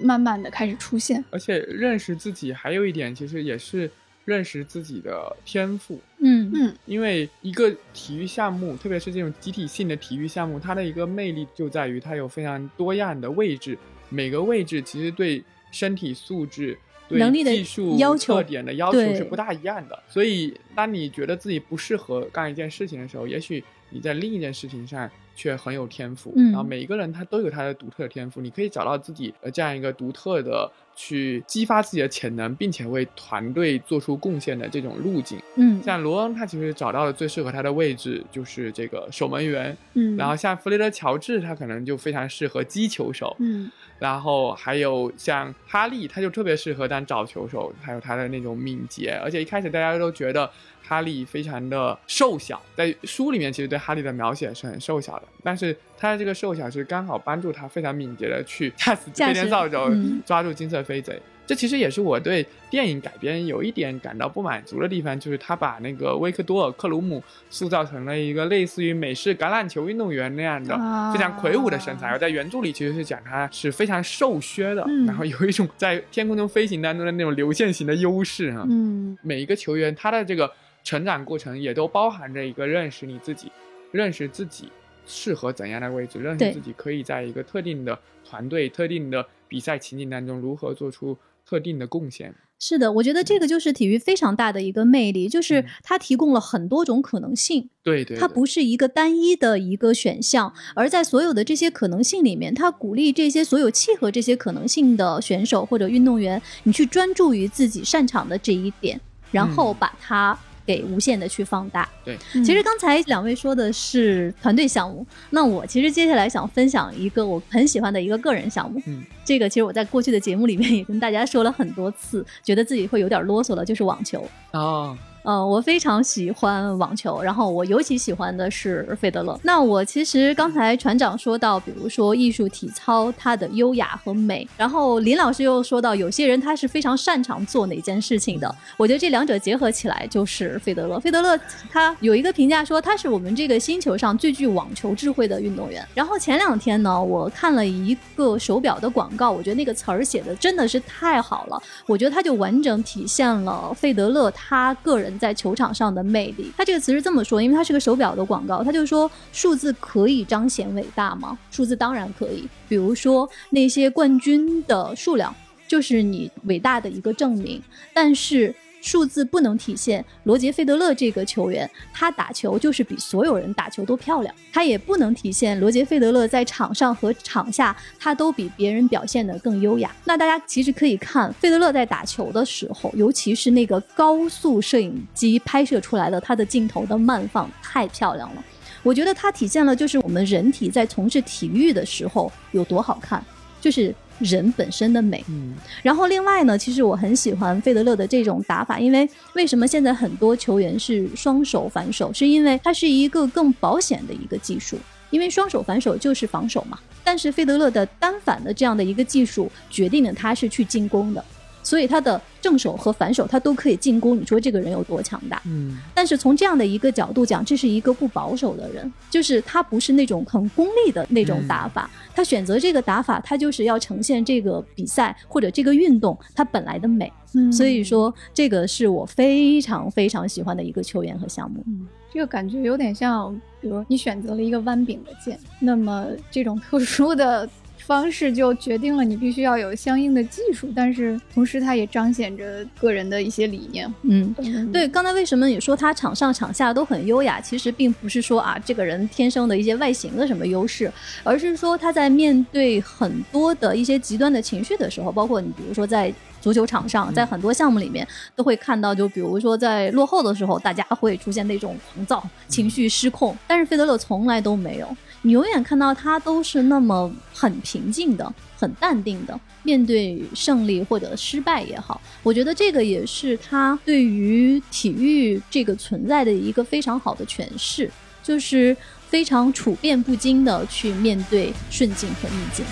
[0.02, 1.24] 慢慢的开始出现。
[1.30, 3.89] 而且认识自己还有一点，其实也是
[4.26, 6.00] 认识自己的天赋。
[6.19, 13.78] 嗯嗯因为一个体育项目，特别是这种集体性的体育项目，它的一个魅力就在于它有非常多样的位置，
[14.10, 16.78] 每个位置其实对身体素质、
[17.10, 20.04] 对能力的技术要求特点的要求是不大一样的。
[20.08, 26.34] 所以，当你觉得自己不适合干一件事情的时候，也许你在另一件事情上却很有天赋。
[26.36, 35.39] 嗯然后每一个人他都有他的独特的天赋，你可以找到自己呃这样一个独特的去激发自己的潜能，并且为团队做出贡献的这种路径。
[35.56, 39.76] 嗯像罗恩，他其实找到了最适合他的位置，就是这个守门员。
[39.94, 43.36] 嗯然后像弗雷德·乔治，他可能就非常适合击球手。
[43.39, 49.12] 嗯然后还有像哈利，他就特别适合当找球手，还有他的那种敏捷。
[49.24, 50.50] 而且一开始大家都觉得
[50.91, 61.17] 哈利非常的瘦小，在书里面其实对哈利的描写是很瘦小的，但是他的这个瘦小是刚好帮助他非常敏捷的去 驾驶飞天扫帚，嗯抓住金色飞贼。
[61.47, 78.65] 这其实也是我对电影改编有一点感到不满足的地方，就是他把那个维克多尔·克鲁姆塑造成了一个类似于美式橄榄球运动员那样的啊非常魁梧的身材，而在原著里其实是讲他是非常瘦削的，嗯然后有一种在天空中飞行当中的那种流线型的优势啊。
[78.69, 80.49] 嗯每一个球员他的这个
[80.84, 83.52] 成长过程也都包含着一个认识你自己，
[83.91, 84.70] 认识自己
[85.06, 92.34] 适合怎样的位置，认识自己可以在一个特定的团队、特定的比赛情景当中如何做出特定的贡献。
[92.63, 97.67] 是的，我觉得这个就是体育非常大的一个魅力，就是嗯它提供了很多种可能性。
[97.82, 111.88] 对对，对它不是一个单一的一个选项，而在所有的这些可能性里面，它鼓励这些所有契合这些可能性的选手或者运动员，你去专注于自己擅长的这一点，然后把它给无限的去放大。
[112.04, 118.82] 对，嗯其实刚才两位说的是团队项目，那我其实接下来想分享一个我很喜欢的一个个人项目。
[118.86, 124.28] 嗯，这个其实我在过去的节目里面也跟大家说了很多次，觉得自己会有点啰嗦了，就是网球。
[124.52, 129.39] 啊，呃，我非常喜欢网球，然后我尤其喜欢的是费德勒。
[129.43, 138.53] 那我其实刚才船长说到，比如说艺术体操它的优雅和美，然后林老师又说到有些人他是非常擅长做哪件事情的。
[138.77, 140.99] 我觉得这两者结合起来就是费德勒。
[140.99, 145.88] 费德勒他有一个评价说他是我们这个星球上最具网球智慧的运动员。
[145.93, 151.62] 然后前两天呢，我看了一个手表的广告，我觉得那个词儿写的真的是太好了。
[151.86, 156.52] 我觉得它就完整体现了费德勒他个人在球场上的魅力。
[156.58, 161.38] 他这个词是这么说，因为他是个手表的广告，他就说数字可以彰显伟大吗？
[161.50, 165.34] 数字当然可以，比如说那些冠军的数量
[165.67, 167.62] 就是你伟大的一个证明，
[167.93, 168.54] 但是。
[168.82, 174.34] 数字不能体现罗杰·费德勒这个球员，他打球就是比所有人打球都漂亮。
[174.52, 179.96] 他也不能体现罗杰·费德勒在场上和场下，他都比别人表现得更优雅。
[180.04, 188.44] 那大家其实可以看费德勒在打球的时候，尤其是那个高速摄影机拍摄出来的他的镜头的慢放，太漂亮了。
[188.84, 193.24] 我觉得它体现了就是我们人体在从事体育的时候有多好看，
[193.62, 195.23] 就是人本身的美。
[195.29, 195.53] 嗯
[195.84, 204.77] 然后另外呢，其实我很喜欢费德勒的这种打法，因为为什么现在很多球员是双手反手，是因为它是一个更保险的一个技术。
[205.10, 211.21] 因为双手反手就是防守嘛，但是费德勒的单反的这样的一个技术决定了他是去进攻的，
[211.63, 214.19] 所以他的正手和反手他都可以进攻。
[214.19, 215.41] 你说这个人有多强大？
[215.45, 227.12] 嗯但是从这样的一个角度讲，这是一个不保守的人，就是他不是那种很功利的那种打法，他选择这个打法，他就是要呈现这个比赛或者这个运动它本来的美。
[227.34, 231.63] 嗯所以说，这个是我非常非常喜欢的一个球员和项目。
[231.67, 237.47] 嗯这个感觉有点像，比如你选择了一个弯柄的剑，那么这种特殊的
[237.86, 243.91] 方式就决定了你必须要有相应的技术，但是同时它也彰显着个人的一些理念。
[244.04, 244.34] 嗯。
[244.38, 247.41] 嗯，对，刚才为什么你说他场上场下都很优雅？
[247.41, 250.91] 其实并不是说啊这个人天生的一些外形的什么优势，
[251.24, 277.89] 而是说他在面对很多的一些极端的情绪的时候，包括你比如说在足球场上，在很多项目里面都会看到，就比如说在落后的时候，大家会出现那种狂躁、情绪失控，但是费德勒从来都没有，你永远看到他都是那么很平静的、很淡定的面对胜利或者失败也好，我觉得这个也是他对于体育这个存在的一个非常好的诠释，
[278.23, 278.75] 就是
[279.10, 282.65] 非常处变不惊的去面对顺境和逆境。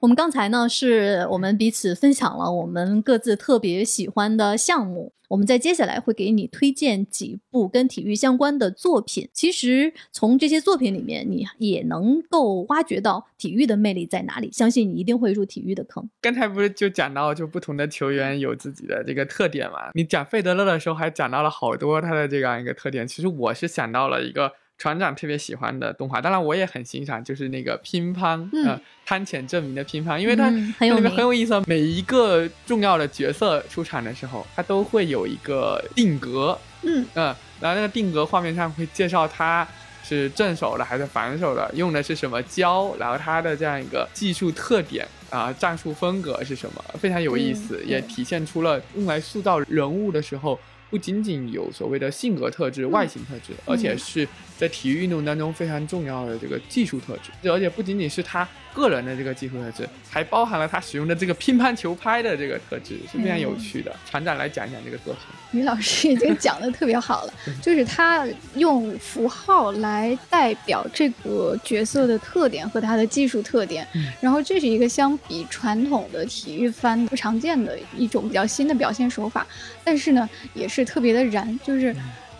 [0.00, 5.12] 我们刚才呢，是我们彼此分享了我们各自特别喜欢的项目。
[5.26, 9.28] 我们在接下来会给你推荐几部跟体育相关的作品。
[9.32, 14.50] 其实从这些作品里面，你也能够挖掘到体育的魅力在哪里。
[14.52, 16.08] 相信你一定会入体育的坑。
[16.22, 19.90] 刚才不是就讲到，就不同的球员有自己的这个特点嘛？
[19.94, 23.06] 你讲费德勒的时候，还讲到了好多他的这样一个特点。
[23.06, 31.62] 其实我是想到了一个船长特别喜欢的动画，当然我也很欣赏，就是那个乒乓，嗯呃，滩浅证明的乒乓，因为它里面很有意思啊。
[31.66, 39.66] 每一个重要的角色出场的时候，它都会有一个定格，嗯嗯，然后那个定格画面上会介绍他
[40.04, 50.56] 是正手的还是反手的，用的是什么胶，然后他的这样一个技术特点啊、战术风格是什么，非常有意思，嗯也体现出了用来塑造人物的时候。
[50.90, 63.94] 不仅仅有所谓的性格特质、外形特质，而且是在体育运动当中非常重要的这个技术特质，而且不仅仅是他个人的这个技术特质，还包含了他使用的这个乒乓球拍的这个特质，是非常有趣的。
[64.08, 65.22] 船长来讲一讲这个作品。
[65.58, 73.86] 于老师已经讲的特别好了， 就是他用符号来代表这个角色的特点和他的技术特点，
[74.20, 79.46] 然后这是一个相比传统的体育番不常见的一种比较新的表现手法，
[79.82, 81.94] 但是呢，也是特别的燃，就是。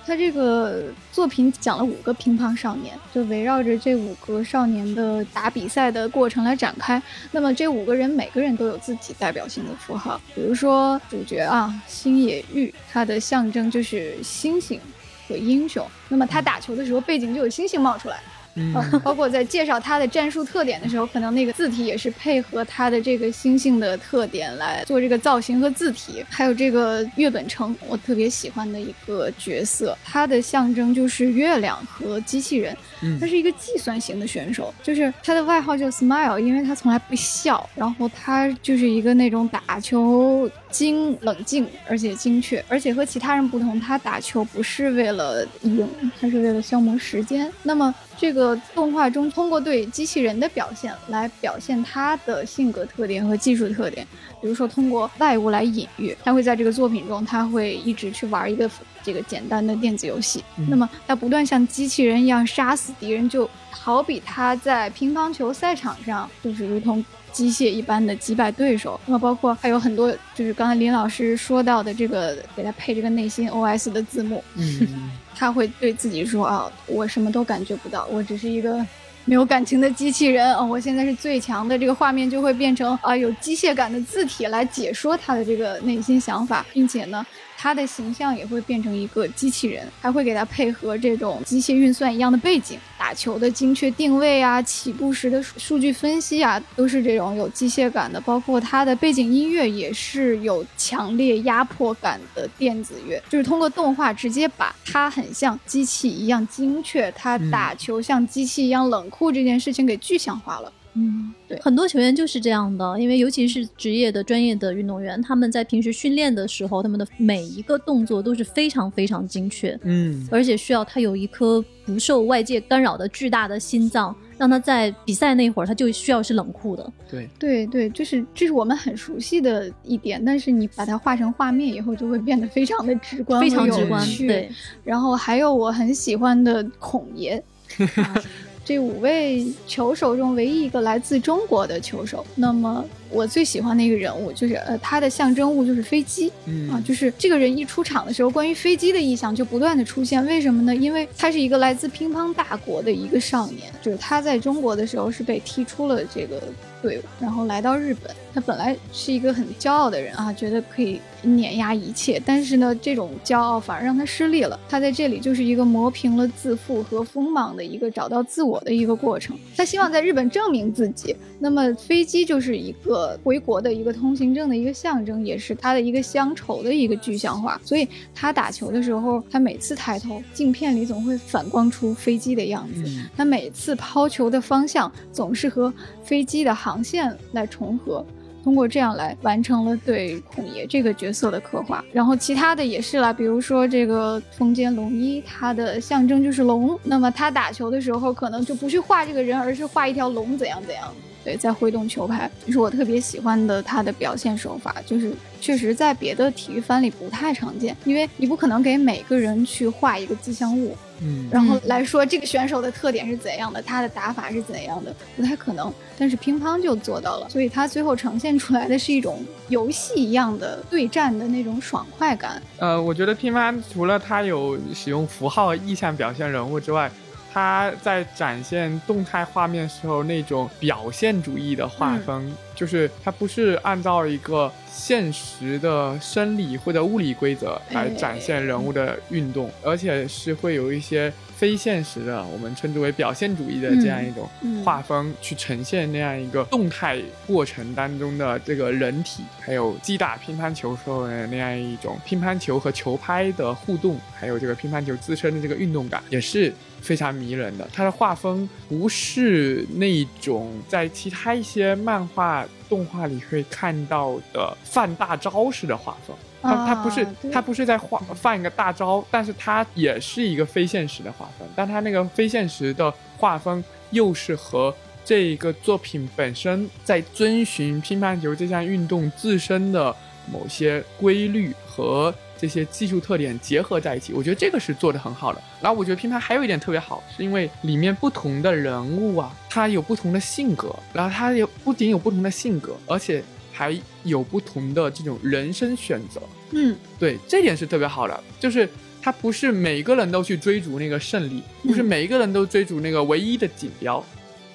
[0.06, 7.02] 他这个作品讲了五个乒乓少年，就围绕着这五个少年的打比赛的过程来展开。
[7.30, 14.80] 那么这五个人每个人都有自己代表性的符号，比如说主角啊，星野玉，他的象征就是星星
[15.28, 15.86] 和英雄。
[16.08, 18.18] 那么他打球的时候，背景就有星星冒出来。
[18.58, 26.24] 嗯， 包括在介绍他的战术特点的时候，可能那个字体也是配合他的这个星星的特点来做这个造型和字体。
[26.28, 32.76] 还有这个月本城，我特别喜欢的一个角色，它的象征就是月亮和机器人。
[33.20, 45.88] 他是一个计算型的选手，就是他的外号叫 Smile，因为他从来不笑，然后他就是一个那种打球精、冷静而且精确，而且和其他人不同，他打球不是为了赢，
[46.20, 47.50] 他是为了消磨时间。
[47.62, 54.06] 那么这个动画中通过对机器人的表现来表现他的性格特点和技术特点，
[54.40, 58.68] 比如说通过外物来隐喻，他会在这个作品中，他会一直去玩一个
[59.08, 67.04] 这个简单的电子游戏，那么他不断像机器人一样杀死敌人，就好比他在乒乓球赛场上就是如同。
[67.30, 78.84] 机械一般的击败对手，那么包括还有很多，就是刚才林老师说到的这个给他配这个内心 OS 的字幕，嗯 他会对自己说啊，我什么都感觉不到，我只是一个
[79.26, 81.78] 没有感情的机器人啊、我现在是最强的。
[81.78, 87.24] 这个画面就会变成啊有机械感的字体来解说他的这个内心想法，并且呢，
[87.60, 98.20] 他的形象也会变成一个机器人，还会给他配合这种机械运算一样的背景，打球的精确定位啊，起步时的数数据分析啊，都是这种有机械感的。
[98.20, 110.72] 包括他的背景音乐也是有强烈压迫感的电子乐，就是通过动画直接把他很像机器一样精确，他打球像机器一样冷酷这件事情给具象化了。
[110.98, 126.92] 嗯，对很多球员就是这样的，因为尤其是职业的专业的运动员，他们在平时训练的时候，他们的每一个动作都是非常非常精确，嗯而且需要他有一颗不受外界干扰的巨大的心脏，让他在比赛那会儿他就需要是冷酷的。
[127.08, 134.04] 对对对，就是这是我们很熟悉的一点，但是你把它画成画面以后，就会变得非常的直观，非常直观。
[134.18, 134.50] 对，
[134.82, 137.42] 然后还有我很喜欢的孔爷。
[138.68, 150.24] 这五位球手中唯一一个来自中国的球手，那么我最喜欢的一个人物就是呃，他的象征物就是飞机，嗯啊，就是这个人一出场的时候，关于飞机的意象就不断的出现。
[150.26, 150.74] 为什么呢？
[150.74, 156.42] 因为他是一个来自乒乓大国的一个少年，就是他在中国的时候是被踢出了这个
[156.82, 158.14] 队伍，然后来到日本。
[158.34, 164.60] 他本来是一个很骄傲的人啊，觉得可以碾压一切，但是呢，这种骄傲反而让他失利了。
[164.68, 169.36] 他在这里就是一个磨平了自负和锋芒的一个找到自我的一个过程。
[169.56, 171.16] 他希望在日本证明自己。
[171.40, 177.60] 那么飞机就是一个回国的一个通行证的一个象征，也是他的一个乡愁的一个具象化。
[177.64, 182.84] 所以他打球的时候，他每次抬头，镜片里总会反光出飞机的样子。
[183.16, 185.72] 他每次抛球的方向总是和
[186.02, 188.04] 飞机的航线来重合。
[188.44, 200.90] 通过这样来完成了对孔爷这个角色的刻画，然后其他的也是啦，比如说这个风间龙一，它的象征就是龙，那么他打球的时候可能就不去画这个人，而是画一条龙怎样怎样，
[201.28, 205.12] 对，在挥动球拍，就是我特别喜欢的他的表现手法，就是
[205.42, 210.74] 确实在别的体育番里不太常见，因为你不可能给每个人去画一个吉祥物。
[211.02, 215.70] 嗯，然后来说这个选手的特点是怎样的，他的打法是怎样的，不太可能。
[215.98, 222.42] 但是乒乓就做到了，所以他最后呈现出来的是一种游戏一样的对战的那种爽快感。
[222.56, 226.90] 呃，我觉得乒乓除了他有使用符号意象表现人物之外，
[227.32, 244.28] 他在展现动态画面时候那种表现主义的画风，就是他不是按照一个现实的生理或者物理规则来展现人物的运动，而且是会有一些非现实的，我们称之为表现主义的这样一种
[244.64, 256.52] 画风去呈现那样一个动态过程当中的这个人体，还有击打乒乓球时候的那样一种乒乓球和球拍的互动，还有这个乒乓球自身的这个运动感，也是。
[256.88, 274.74] 非常迷人的，它的画风不是那种在其他一些漫画动画里会看到的放大招式的画风，它它不是它不是在画放一个大招，但是它也是一个非现实的画风，但它那个非现实的画风又是和
[275.04, 279.94] 这个作品本身在遵循乒乓球这项运动自身的
[280.32, 282.14] 某些规律和。
[282.38, 285.42] 这些技术特点结合在一起，我觉得这个是做的很好的。
[285.60, 293.22] 然后我觉得乒乓还有一点特别好，是因为里面不同的人物啊，他有不同的性格，然后他有不仅有不同的性格，而且
[293.52, 296.22] 还有不同的这种人生选择。
[296.52, 298.68] 嗯，对，这点是特别好的，就是
[299.02, 304.04] 他不是每个人都去追逐那个胜利，不是每一个人都追逐那个唯一的锦标，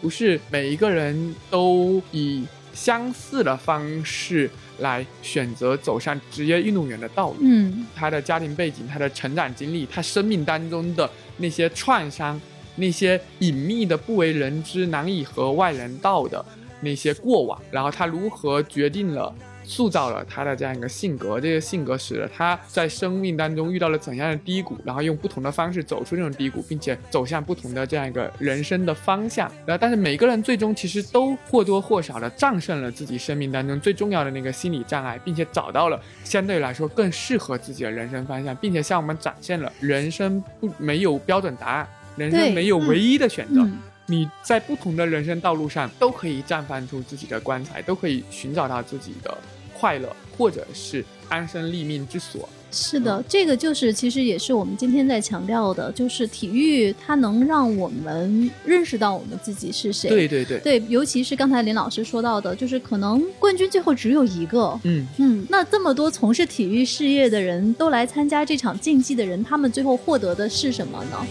[0.01, 4.49] 不是每一个人都以相似的方式。
[4.80, 7.38] 来选择走上职业运动员的道路。
[7.41, 11.07] 嗯，他的家庭背景、他的成长经历、他生命当中的
[11.38, 12.41] 那些创伤、
[12.76, 16.43] 那些隐秘的、不为人知、难以和外人道的
[16.82, 19.34] 那些过往，然后他如何决定了。
[19.64, 29.49] 塑造了他的这样一个性格，这个性格使得他在生命当中遇到了怎样的低谷，然后用不同的方式走出这种低谷，并且走向不同的这样一个人生的方向。
[29.66, 43.68] 然后，但是每个人最终其实都或多或少的战胜了自己生命当中最重要的那个心理障碍，并且找到了相对来说更适合自己的人生方向，并且向我们展现了人生不没有标准答案，人生没有唯一的选择。
[44.08, 49.38] 你在不同的人生道路上都可以绽放出自己的光彩，都可以寻找到自己的。
[49.76, 52.47] 快乐，或者是安身立命之所。
[52.72, 60.10] 是的，这个就是其实也是我们今天在强调的，就是体育它能让我们认识到我们自己是谁。
[60.10, 64.80] 对对对，对，尤其是刚才林老师说到的，就是可能冠军最后只有一个。
[64.84, 71.28] 嗯嗯，那这么多从事体育事业的人都来参加这场竞技的人，他们最后获得的是什么呢？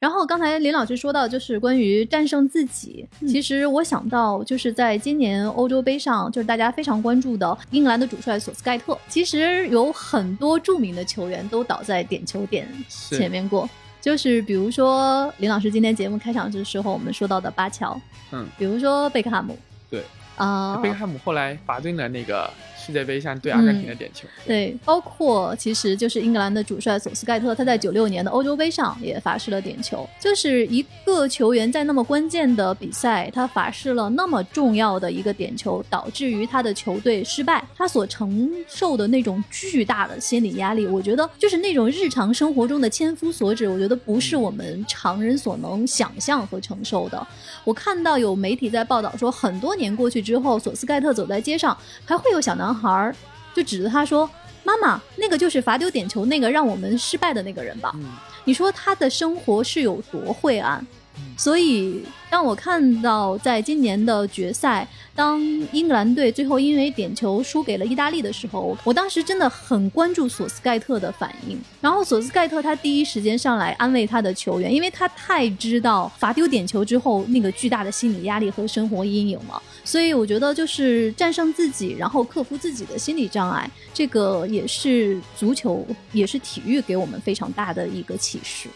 [0.00, 3.04] 然后刚才林老师说到，就是关于战胜自己。
[3.26, 8.96] 其实我想到，就是在今年欧洲杯上，就是大家非常关注的英格兰的主帅索斯盖特。
[9.08, 13.68] 其实有很多著名的球员都倒在点球点前面过，
[14.00, 19.58] 就是比如说林老师今天节目开场的时候我们说到的巴乔，嗯，比如说贝克汉姆，
[19.90, 20.04] 对，
[20.36, 22.48] 啊，贝克汉姆后来罚进了那个。
[22.88, 24.26] 世界杯上对阿根廷的点球。
[24.46, 30.08] 对，包括其实就是英格兰的主帅索斯盖特，他在九六年的欧洲杯上也罚失了点球。
[30.18, 47.26] 就是一个球员在那么关键的比赛，他罚失了那么重要的一个点球，导致于他的球队失败，他所承受的那种巨大的心理压力，我觉得就是那种日常生活中的千夫所指，我觉得不是我们常人所能想象和承受的。
[47.64, 53.14] 我看到有媒体在报道说，很多年过去之后，索斯盖特走在街上，还会有小男孩儿
[53.54, 54.28] 就指着他说
[54.62, 57.92] ：“妈妈，那个就是罚丢点球那个让我们失败的那个人吧？”
[58.44, 60.86] 你说他的生活是有多晦暗？
[61.36, 65.40] 所以，当我看到在今年的决赛，当
[65.72, 71.56] 英格兰队最后因为点球输给了意大利的时候，我当时真的很关注索斯盖特的反应。
[71.80, 79.62] 然后，索斯盖特他第一时间上来安慰他的球员，因为他太知道罚丢点球之后那个巨大的心理压力和生活阴影了。
[79.84, 88.68] 所以，我觉得就是战胜自己，然后克服自己的心理障碍，这个也是足球，也是体育给我们非常大的一个启示。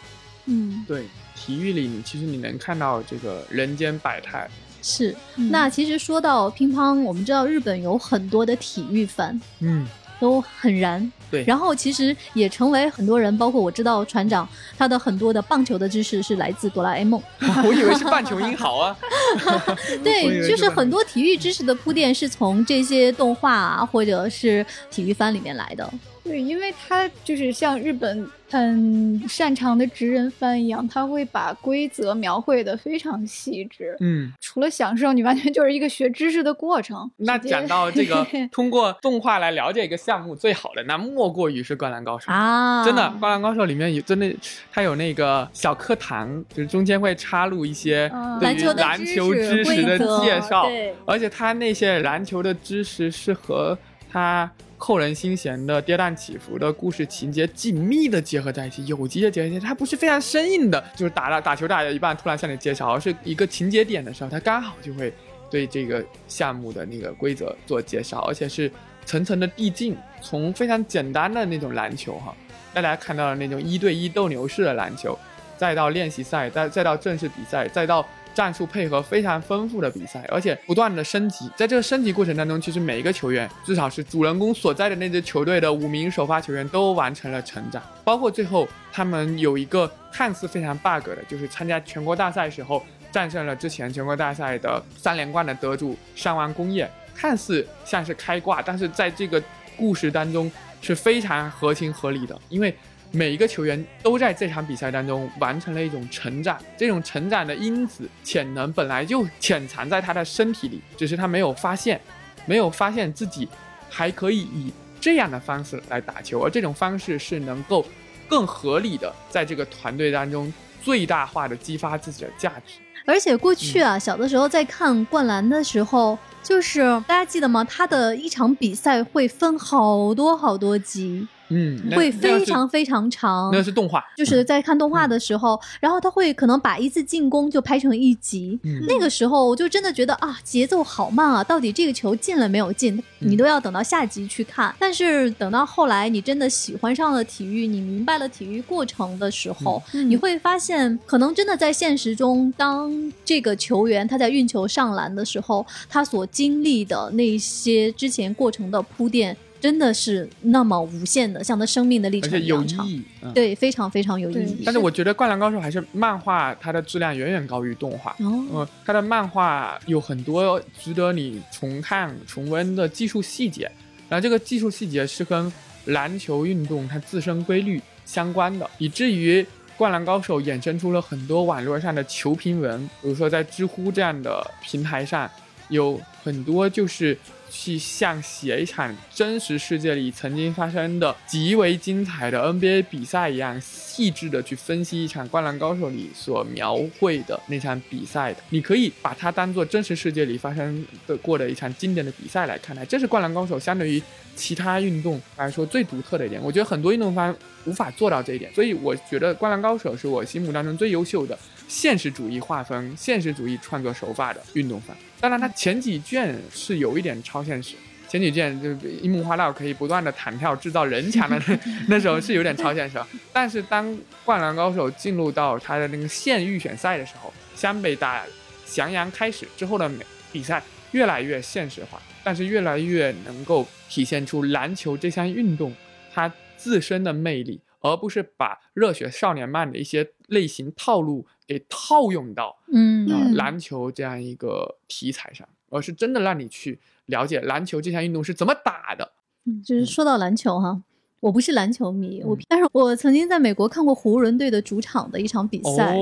[0.47, 1.05] 嗯，对。
[1.35, 4.49] 体育里，你其实你能看到这个人间百态。
[4.85, 5.15] 是，
[5.51, 9.87] 那其实说到乒乓，我们知道日本有很多的体育番，嗯，
[10.19, 11.13] 都很燃。
[11.31, 17.23] 对，然后其实也成为很多人，包括我知道船长，他的很多的棒球的知识是来自哆啦 A 梦。
[17.65, 18.99] 我以为是棒球英豪啊。
[20.03, 25.89] 对，就是很多体育知识的铺垫是从这些动画啊，或者是体育番里面来的。
[26.25, 33.97] 对，因为他就是像日本很擅长的职人番一样，他会把规则描绘的非常细致。
[34.01, 37.11] 嗯，除了享受，你完全就是一个学知识的过程。
[37.17, 42.85] 那讲到这个， 通过动画来了解一个项目，最好的那莫过于是《灌篮高手》啊！
[42.85, 44.31] 真的，《灌篮高手》里面有真的，
[44.71, 48.07] 它有那个小课堂，就是中间会插入一些
[48.39, 50.69] 对于篮球知识的介绍，
[51.07, 53.79] 而且它那些篮球的知识是和
[54.11, 54.51] 它。
[54.83, 65.15] 扣人心弦的跌宕起伏的故事情节紧密的结合在一起，有机的结合在一起，它不是非常生硬的，就是打了打球打到一半突然向你介绍，而是一个情节点的时候，它刚好就会
[65.49, 68.69] 对这个项目的那个规则做介绍，而且是
[69.07, 72.35] 层层的递进，从非常简单的那种篮球哈，
[72.75, 75.17] 大家看到的那种一对一斗牛式的篮球，
[75.57, 78.05] 再到练习赛，再再到正式比赛，再到。
[78.35, 81.51] 战术配合非常丰富的比赛，而且不断的升级。
[81.57, 87.83] 在这个升级过程当中，其实每一个球员，至少是主人公所在的那支球队的五名首发球员，都完成了成长。
[88.05, 99.43] 包括最后他们有一个看似非常 bug 的，就是参加全国大赛时候战胜了之前全国大赛的三连冠的得主上湾工业，看似像是开挂，但是在这个
[99.77, 102.75] 故事当中是非常合情合理的，因为。
[103.15, 112.01] 每一个球员都在这场比赛当中完成了一种成长，这种成长的因子潜能本来就潜藏在他的身体里，只是他没有发现，
[112.47, 113.47] 没有发现自己
[113.91, 117.85] 还可以以这样的方式来打球，而这种方式是能够
[118.27, 120.51] 更合理的在这个团队当中
[120.83, 122.81] 最大化的激发自己的价值。
[123.05, 127.63] 而且过去啊，小的时候在看灌篮的时候，就是大家记得吗？
[127.65, 131.29] 他的一场比赛会分好多好多集。
[131.53, 133.51] 嗯，会非常非常长。
[133.53, 138.59] 那是动画，就是在看动画的时候，然后他会可能把一次进攻就拍成一集。
[138.89, 141.45] 那个时候我就真的觉得啊，节奏好慢啊！
[141.45, 144.75] 到底这个球进了没有进，你都要等到下集去看。
[144.79, 159.37] 但是等到后来，你真的喜欢上了体育，你明白了体育过程的时候，你会发现，可能真的在现实中，当这个球员他在运球上篮的时候，他所经历的那些之前过程的铺垫。
[159.63, 162.85] 真的是那么无限的，像他生命的历程一样长，
[163.33, 164.63] 对，非常非常有意义。
[164.67, 168.17] 但是我觉得《灌篮高手》还是漫画，它的质量远远高于动画。
[168.19, 173.71] 哦，它的漫画有很多值得你重看、重温的技术细节，
[174.09, 175.53] 然后这个技术细节是跟
[175.85, 179.41] 篮球运动它自身规律相关的，以至于
[179.77, 185.31] 《灌篮高手》衍生出了很多网络上的球评文，比如说在知乎这样的平台上，
[185.69, 187.17] 有很多就是。
[187.53, 198.41] 去像写一场真实世界里曾经发生的极为精彩的 NBA 比赛一样，细致的去分析一场《灌篮高手》里所描绘的那场比赛的。
[198.49, 202.83] 你可以把它当做真实世界里发生的过的一场经典的比赛来看待。
[202.87, 204.03] 这是《灌篮高手》相对于
[204.35, 206.43] 其他运动来说最独特的一点。
[206.43, 207.37] 我觉得很多运动方
[207.67, 211.39] 无法做到这一点，所以我觉得《灌篮高手》是我心目当中最优秀的
[211.69, 214.97] 现实主义画风、现实主义创作手法的运动番。
[215.23, 217.77] 当然，它前几卷是有一点超现实。
[218.09, 221.59] 前几卷就樱木花道可以不断的弹跳制造人墙的那
[221.97, 222.99] 那时候是有点超现实。
[223.33, 228.21] 但是当灌篮高手进入到他的那个县预选赛的时候，湘北打
[228.67, 229.89] 翔阳开始之后的
[230.33, 230.61] 比赛
[230.91, 235.73] 越来越现实化，但是越来越能够体现出篮球这项运动
[236.13, 249.13] 它自身的魅力，而不是把热血少年漫的一些类型套路给套用到嗯篮球这样一个题材上，而是真的让你去了解篮球这项运动是怎么打的。
[249.45, 250.83] 嗯就是说到篮球哈。
[251.23, 255.97] 我不是篮球迷，我嗯但是我曾经在美国看过湖人队的主场的一场比赛，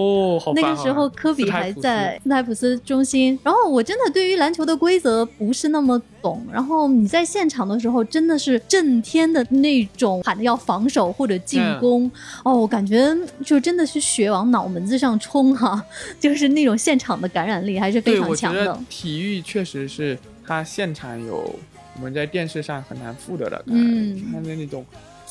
[0.55, 12.11] 那个时候科比还在斯泰普斯中心，然后我真的对于篮球的规则不是那么懂，然后你在现场的时候真的是震天的那种喊着要防守或者进嗯攻，
[12.43, 13.15] 哦，我感觉
[13.45, 15.85] 就真的是血往脑门子上冲哈、
[16.19, 18.81] 就是那种现场的感染力还是非，常强的。
[18.89, 21.55] 体育确实是它现场有
[21.97, 24.83] 我们在电视上很难复得的，嗯它的那种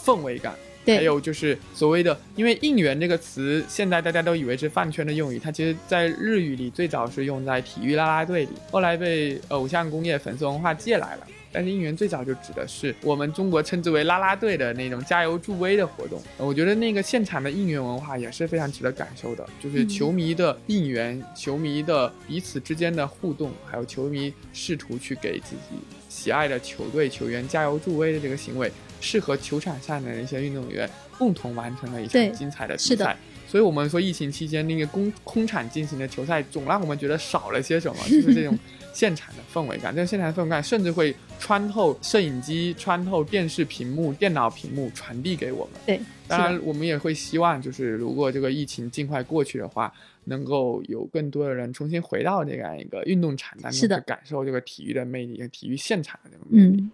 [0.04, 0.54] 氛围感。
[0.86, 11.28] 还，有就是所谓的，因为应援这个词，现在大家都以为是饭圈的用语，它其实在日语里最早是用在体育啦啦队里，后来被偶像工业粉丝文化借来了。
[11.52, 16.22] 但是应援最早就指的是我们中国称之为啦啦队的那种加油助威的活动。
[16.38, 28.72] 呃我觉得那个现场的应援文化也是非常值得感受的，就是嗯球迷的应援、球迷的彼此之间的互动，还有球迷试图去给自己喜爱的球队球员加油助威的这个行为，
[29.02, 33.18] 是和球场上的一些运动员共同完成了一对场精彩的比赛。
[33.47, 38.56] 所以我们说疫情期间那个空空场进行的球赛，总让我们觉得少了些什么， 就是这种
[38.93, 39.91] 现场的氛围感。
[39.91, 45.82] 这种现场的氛围感甚至会穿透摄影机、穿透电视屏幕、电脑屏幕传递给我们。
[45.88, 49.91] 对，当然，我们也会希望，就是如果这个疫情尽快过去的话，
[50.26, 56.84] 能够有更多的人重新回到这样一个运动场当中去感受这个体育的魅力和体育现场的这种魅力。
[56.84, 56.91] 嗯。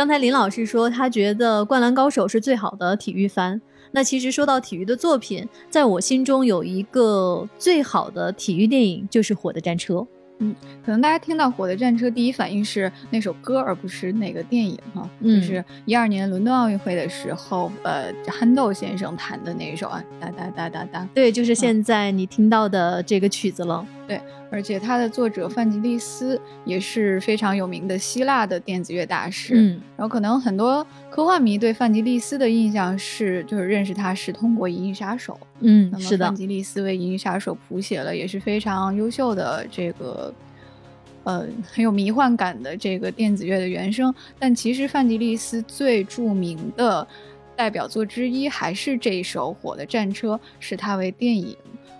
[0.00, 3.60] 刚才林老师说，他觉得《灌篮高手》是最好的体育番。
[3.92, 9.96] 那其实说到体育的作品，在我心中有一个最好的体育电影，就是《火的战车》。
[10.84, 15.08] 可能大家听到《火的战车》第一反应是那首歌，而不是那个电影哈。
[15.20, 21.08] 嗯就是一二年伦敦奥运会的时候，呃，憨豆先生弹的那一首啊，哒哒哒哒哒。
[21.14, 23.86] 对，就是现在你听到的这个曲子了。
[24.08, 24.20] 对
[24.50, 29.54] 而且它的作者范吉利斯也是非常有名的希腊的电子乐大师。
[29.54, 35.38] 嗯，然后可能很多科幻迷对范吉利斯的印象是，就是认识他是通过《银翼杀手》。
[35.60, 40.32] 嗯，那么是的范，吉利斯为《银翼杀手》谱写了也是非常优秀的这个，
[41.24, 44.14] 呃，很有迷幻感的这个电子乐的原声。
[44.38, 47.06] 但其实范吉利斯最著名的
[47.54, 51.54] 代表作之一还是这一首《火的战车》，是他为电影《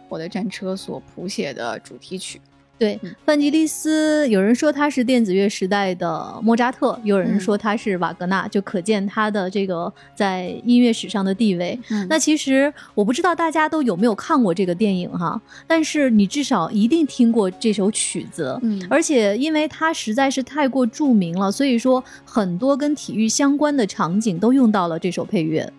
[0.09, 2.41] 火的战车》所谱写的主题曲。
[2.81, 11.79] 对嗯，范吉利斯，有人说他是电子乐时代的莫扎特，有人嗯说他是瓦格纳，就可见他的这个在音乐史上的地位。
[11.91, 18.59] 嗯那其实我不知道大家都有没有看过这个电影哈，但是你至少一定听过这首曲子。
[18.63, 25.71] 嗯而且，因为它实在是太过著名了，所以说很多跟体育相关的场景都用到了这首配乐。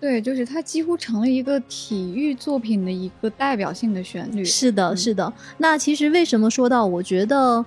[0.00, 4.42] 对，就是它几乎成了一个体育作品的一个代表性的旋律。
[4.42, 5.30] 是的，嗯是的。
[5.58, 7.58] 那其实为什么说到我觉得《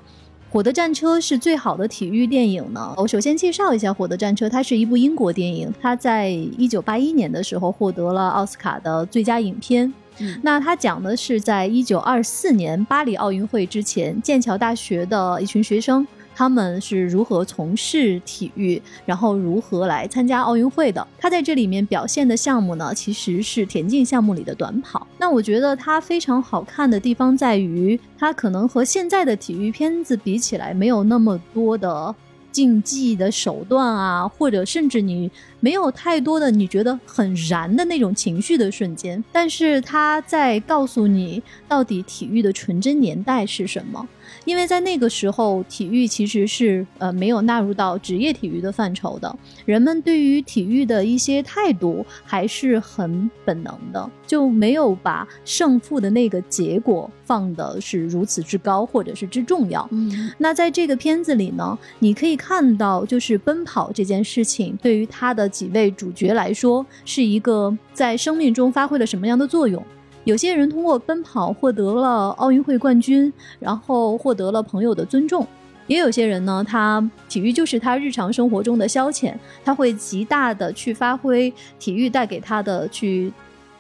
[0.50, 2.94] 火的战车》是最好的体育电影呢？
[2.98, 9.94] 我首先介绍一下《火的战车》，它是一部英国电影，它在一九八一年的时候获得了奥斯卡的最佳影片。
[10.20, 16.06] 嗯那它讲的是在一九二四年巴黎奥运会之前，剑桥大学的一群学生。
[16.36, 21.06] 他们是如何从事体育，然后如何来参加奥运会的？
[21.18, 25.08] 他在这里面表现的项目呢，其实是田径项目里的短跑。
[25.18, 32.14] 那我觉得他非常好看的地方在于，他可能和现在的体育片子比起来，没有那么多的
[32.52, 44.08] 竞技的手段啊，或者甚至你没有太多的你觉得很燃的那种情绪的瞬间，但是他在告诉你到底体育的纯真年代是什么。
[44.46, 49.36] 因为在那个时候，体育其实是呃没有纳入到职业体育的范畴的，
[49.66, 59.88] 人们对于体育的一些态度还是很本能的，就没有把胜负的那个结果放的是如此之高或者是之重要。
[59.92, 69.84] 嗯那在这个片子里呢，你可以看到，就是奔跑这件事情对于他的几位主角来说，是一个在生命中发挥了什么样的作用。
[70.26, 75.46] 有些人通过奔跑获得了奥运会冠军，然后获得了朋友的尊重；
[75.88, 83.32] 也有些人呢，他体育就是他日常生活中的消遣，他会极大的去发挥体育带给他的去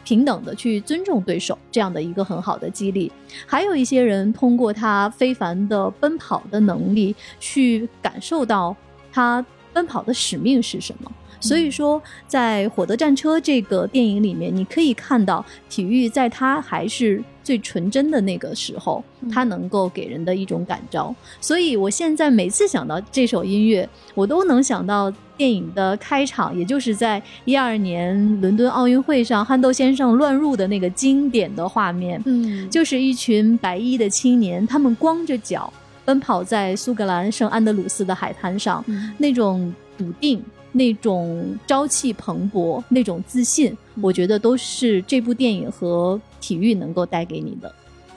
[0.03, 3.09] 平等的去尊重对手这样的一个很好的激励。
[3.45, 8.75] 还有一些人通过他非凡的奔跑的能力，去感受到
[9.13, 11.09] 他奔跑的使命是什么。
[11.43, 21.13] 所以说，在《火的战车》这个电影里面，你可以看到体育在它还是最纯真的那个时候，它能够给人的一种感召。
[21.41, 32.21] 所以我现在每次想到这首音乐，我都能想到电影的开场，也就是在一二年伦敦奥运会上憨豆先生乱入的那个经典的画面。
[32.25, 35.71] 嗯，就是一群白衣的青年，他们光着脚
[36.05, 38.83] 奔跑在苏格兰圣安德鲁斯的海滩上，
[39.17, 40.41] 那种笃定。
[40.73, 47.73] 那种朝气蓬勃，那种自信，我觉得都是这部电影和体育能够带给你的。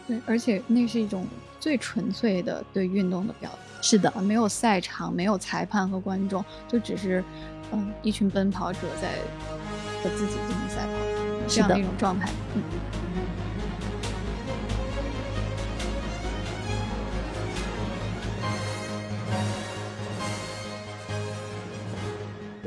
[0.09, 1.25] 对，而且那是一种
[1.61, 3.83] 最纯粹的对运动的表达。
[3.83, 7.23] 是的，没有赛场，没有裁判和观众，就只是
[7.73, 9.11] 嗯一群奔跑者在
[10.03, 10.93] 和自己进行赛跑，
[11.47, 12.29] 这样的一种状态。
[12.55, 12.63] 嗯。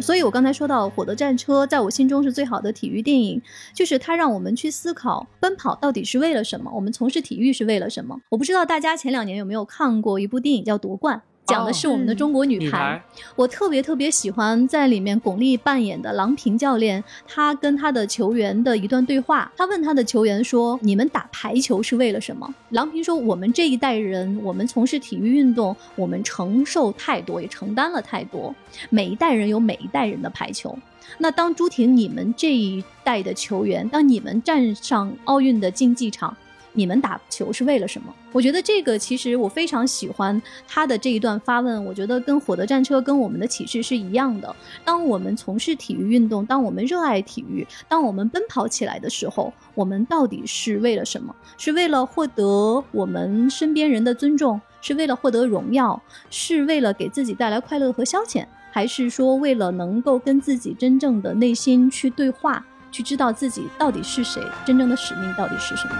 [0.02, 3.42] 所以，我刚才说到《火的战车》在我心中是最好的体育电影，
[3.74, 8.20] 就是它让我们去思考奔跑到底是为了什么，我们从事体育是为了什么。
[8.30, 11.18] 我不知道大家前两年有没有看过一部电影叫《夺冠》。
[11.50, 13.02] 讲的是我们的中国女排，
[13.36, 19.52] 我特别特别喜欢在里面巩俐扮演的郎平教练，她跟她的球员的一段对话。
[19.58, 28.54] 她问她的球员说：“你们打排球是为了什么？”郎平说：“我们这一代人，我们从事体育运动，我们承受太多，也承担了太多。
[28.90, 30.78] 每一代人有每一代人的排球。
[31.18, 36.36] 那当朱婷你们这一代的球员，当你们站上奥运的竞技场。”
[36.80, 38.16] 你们打球是为了什么？
[38.32, 41.84] 我觉得这个其实我非常喜欢他的这一段发问。
[41.84, 44.56] 我觉得跟《火的战车》跟我们的启示是一样的。
[44.86, 51.36] 当我们从事体育运动，当我们热爱体育，当我们奔跑起来的时候，我们到底是为了什么？
[51.58, 54.62] 是为了获得我们身边人的尊重？
[54.80, 56.02] 是为了获得荣耀？
[56.30, 58.46] 是为了给自己带来快乐和消遣？
[58.72, 65.96] 还是说为了能够跟自己真正的内心去对话，去知道自己到底是谁，真正的使命到底是什么？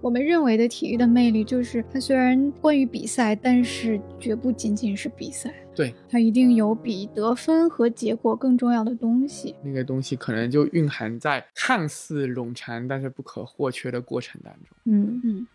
[0.00, 5.52] 我们认为的体育的魅力，就是它虽然关于比赛，但是绝不仅仅是比赛。
[5.74, 9.54] 对，它一定有比得分和结果更重要的东西。
[9.62, 14.76] 那个东西可能就蕴含在看似冗长但是不可或缺的过程当中。
[14.84, 15.46] 嗯嗯。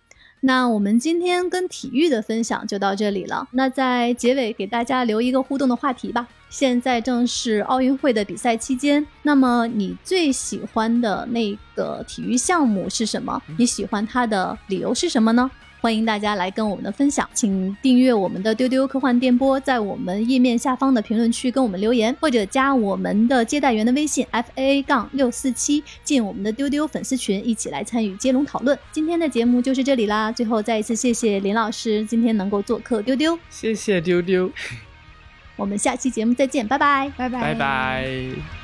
[0.46, 3.48] 那我们今天跟体育的分享就到这里了。
[3.52, 6.28] 那在结尾给大家留一个互动的话题吧。
[6.50, 13.42] 现在正是奥运会的比赛期间，那么你最喜欢的那个体育项目是什么？
[13.58, 15.50] 你喜欢它的理由是什么呢？
[15.84, 28.80] 欢迎大家来跟我们的分享，请订阅我们的丢丢科幻电波，在我们页面下方的评论区跟我们留言，或者加我们的接待员的微信 f a 杠六四七，进我们的丢丢粉丝群，一起来参与接龙讨论。
[28.94, 34.50] 今天的节目就是这里啦，最后再一次谢谢林老师今天能够做客丢丢，谢谢丢丢，
[35.58, 38.63] 我们下期节目再见，拜拜，拜拜，拜拜。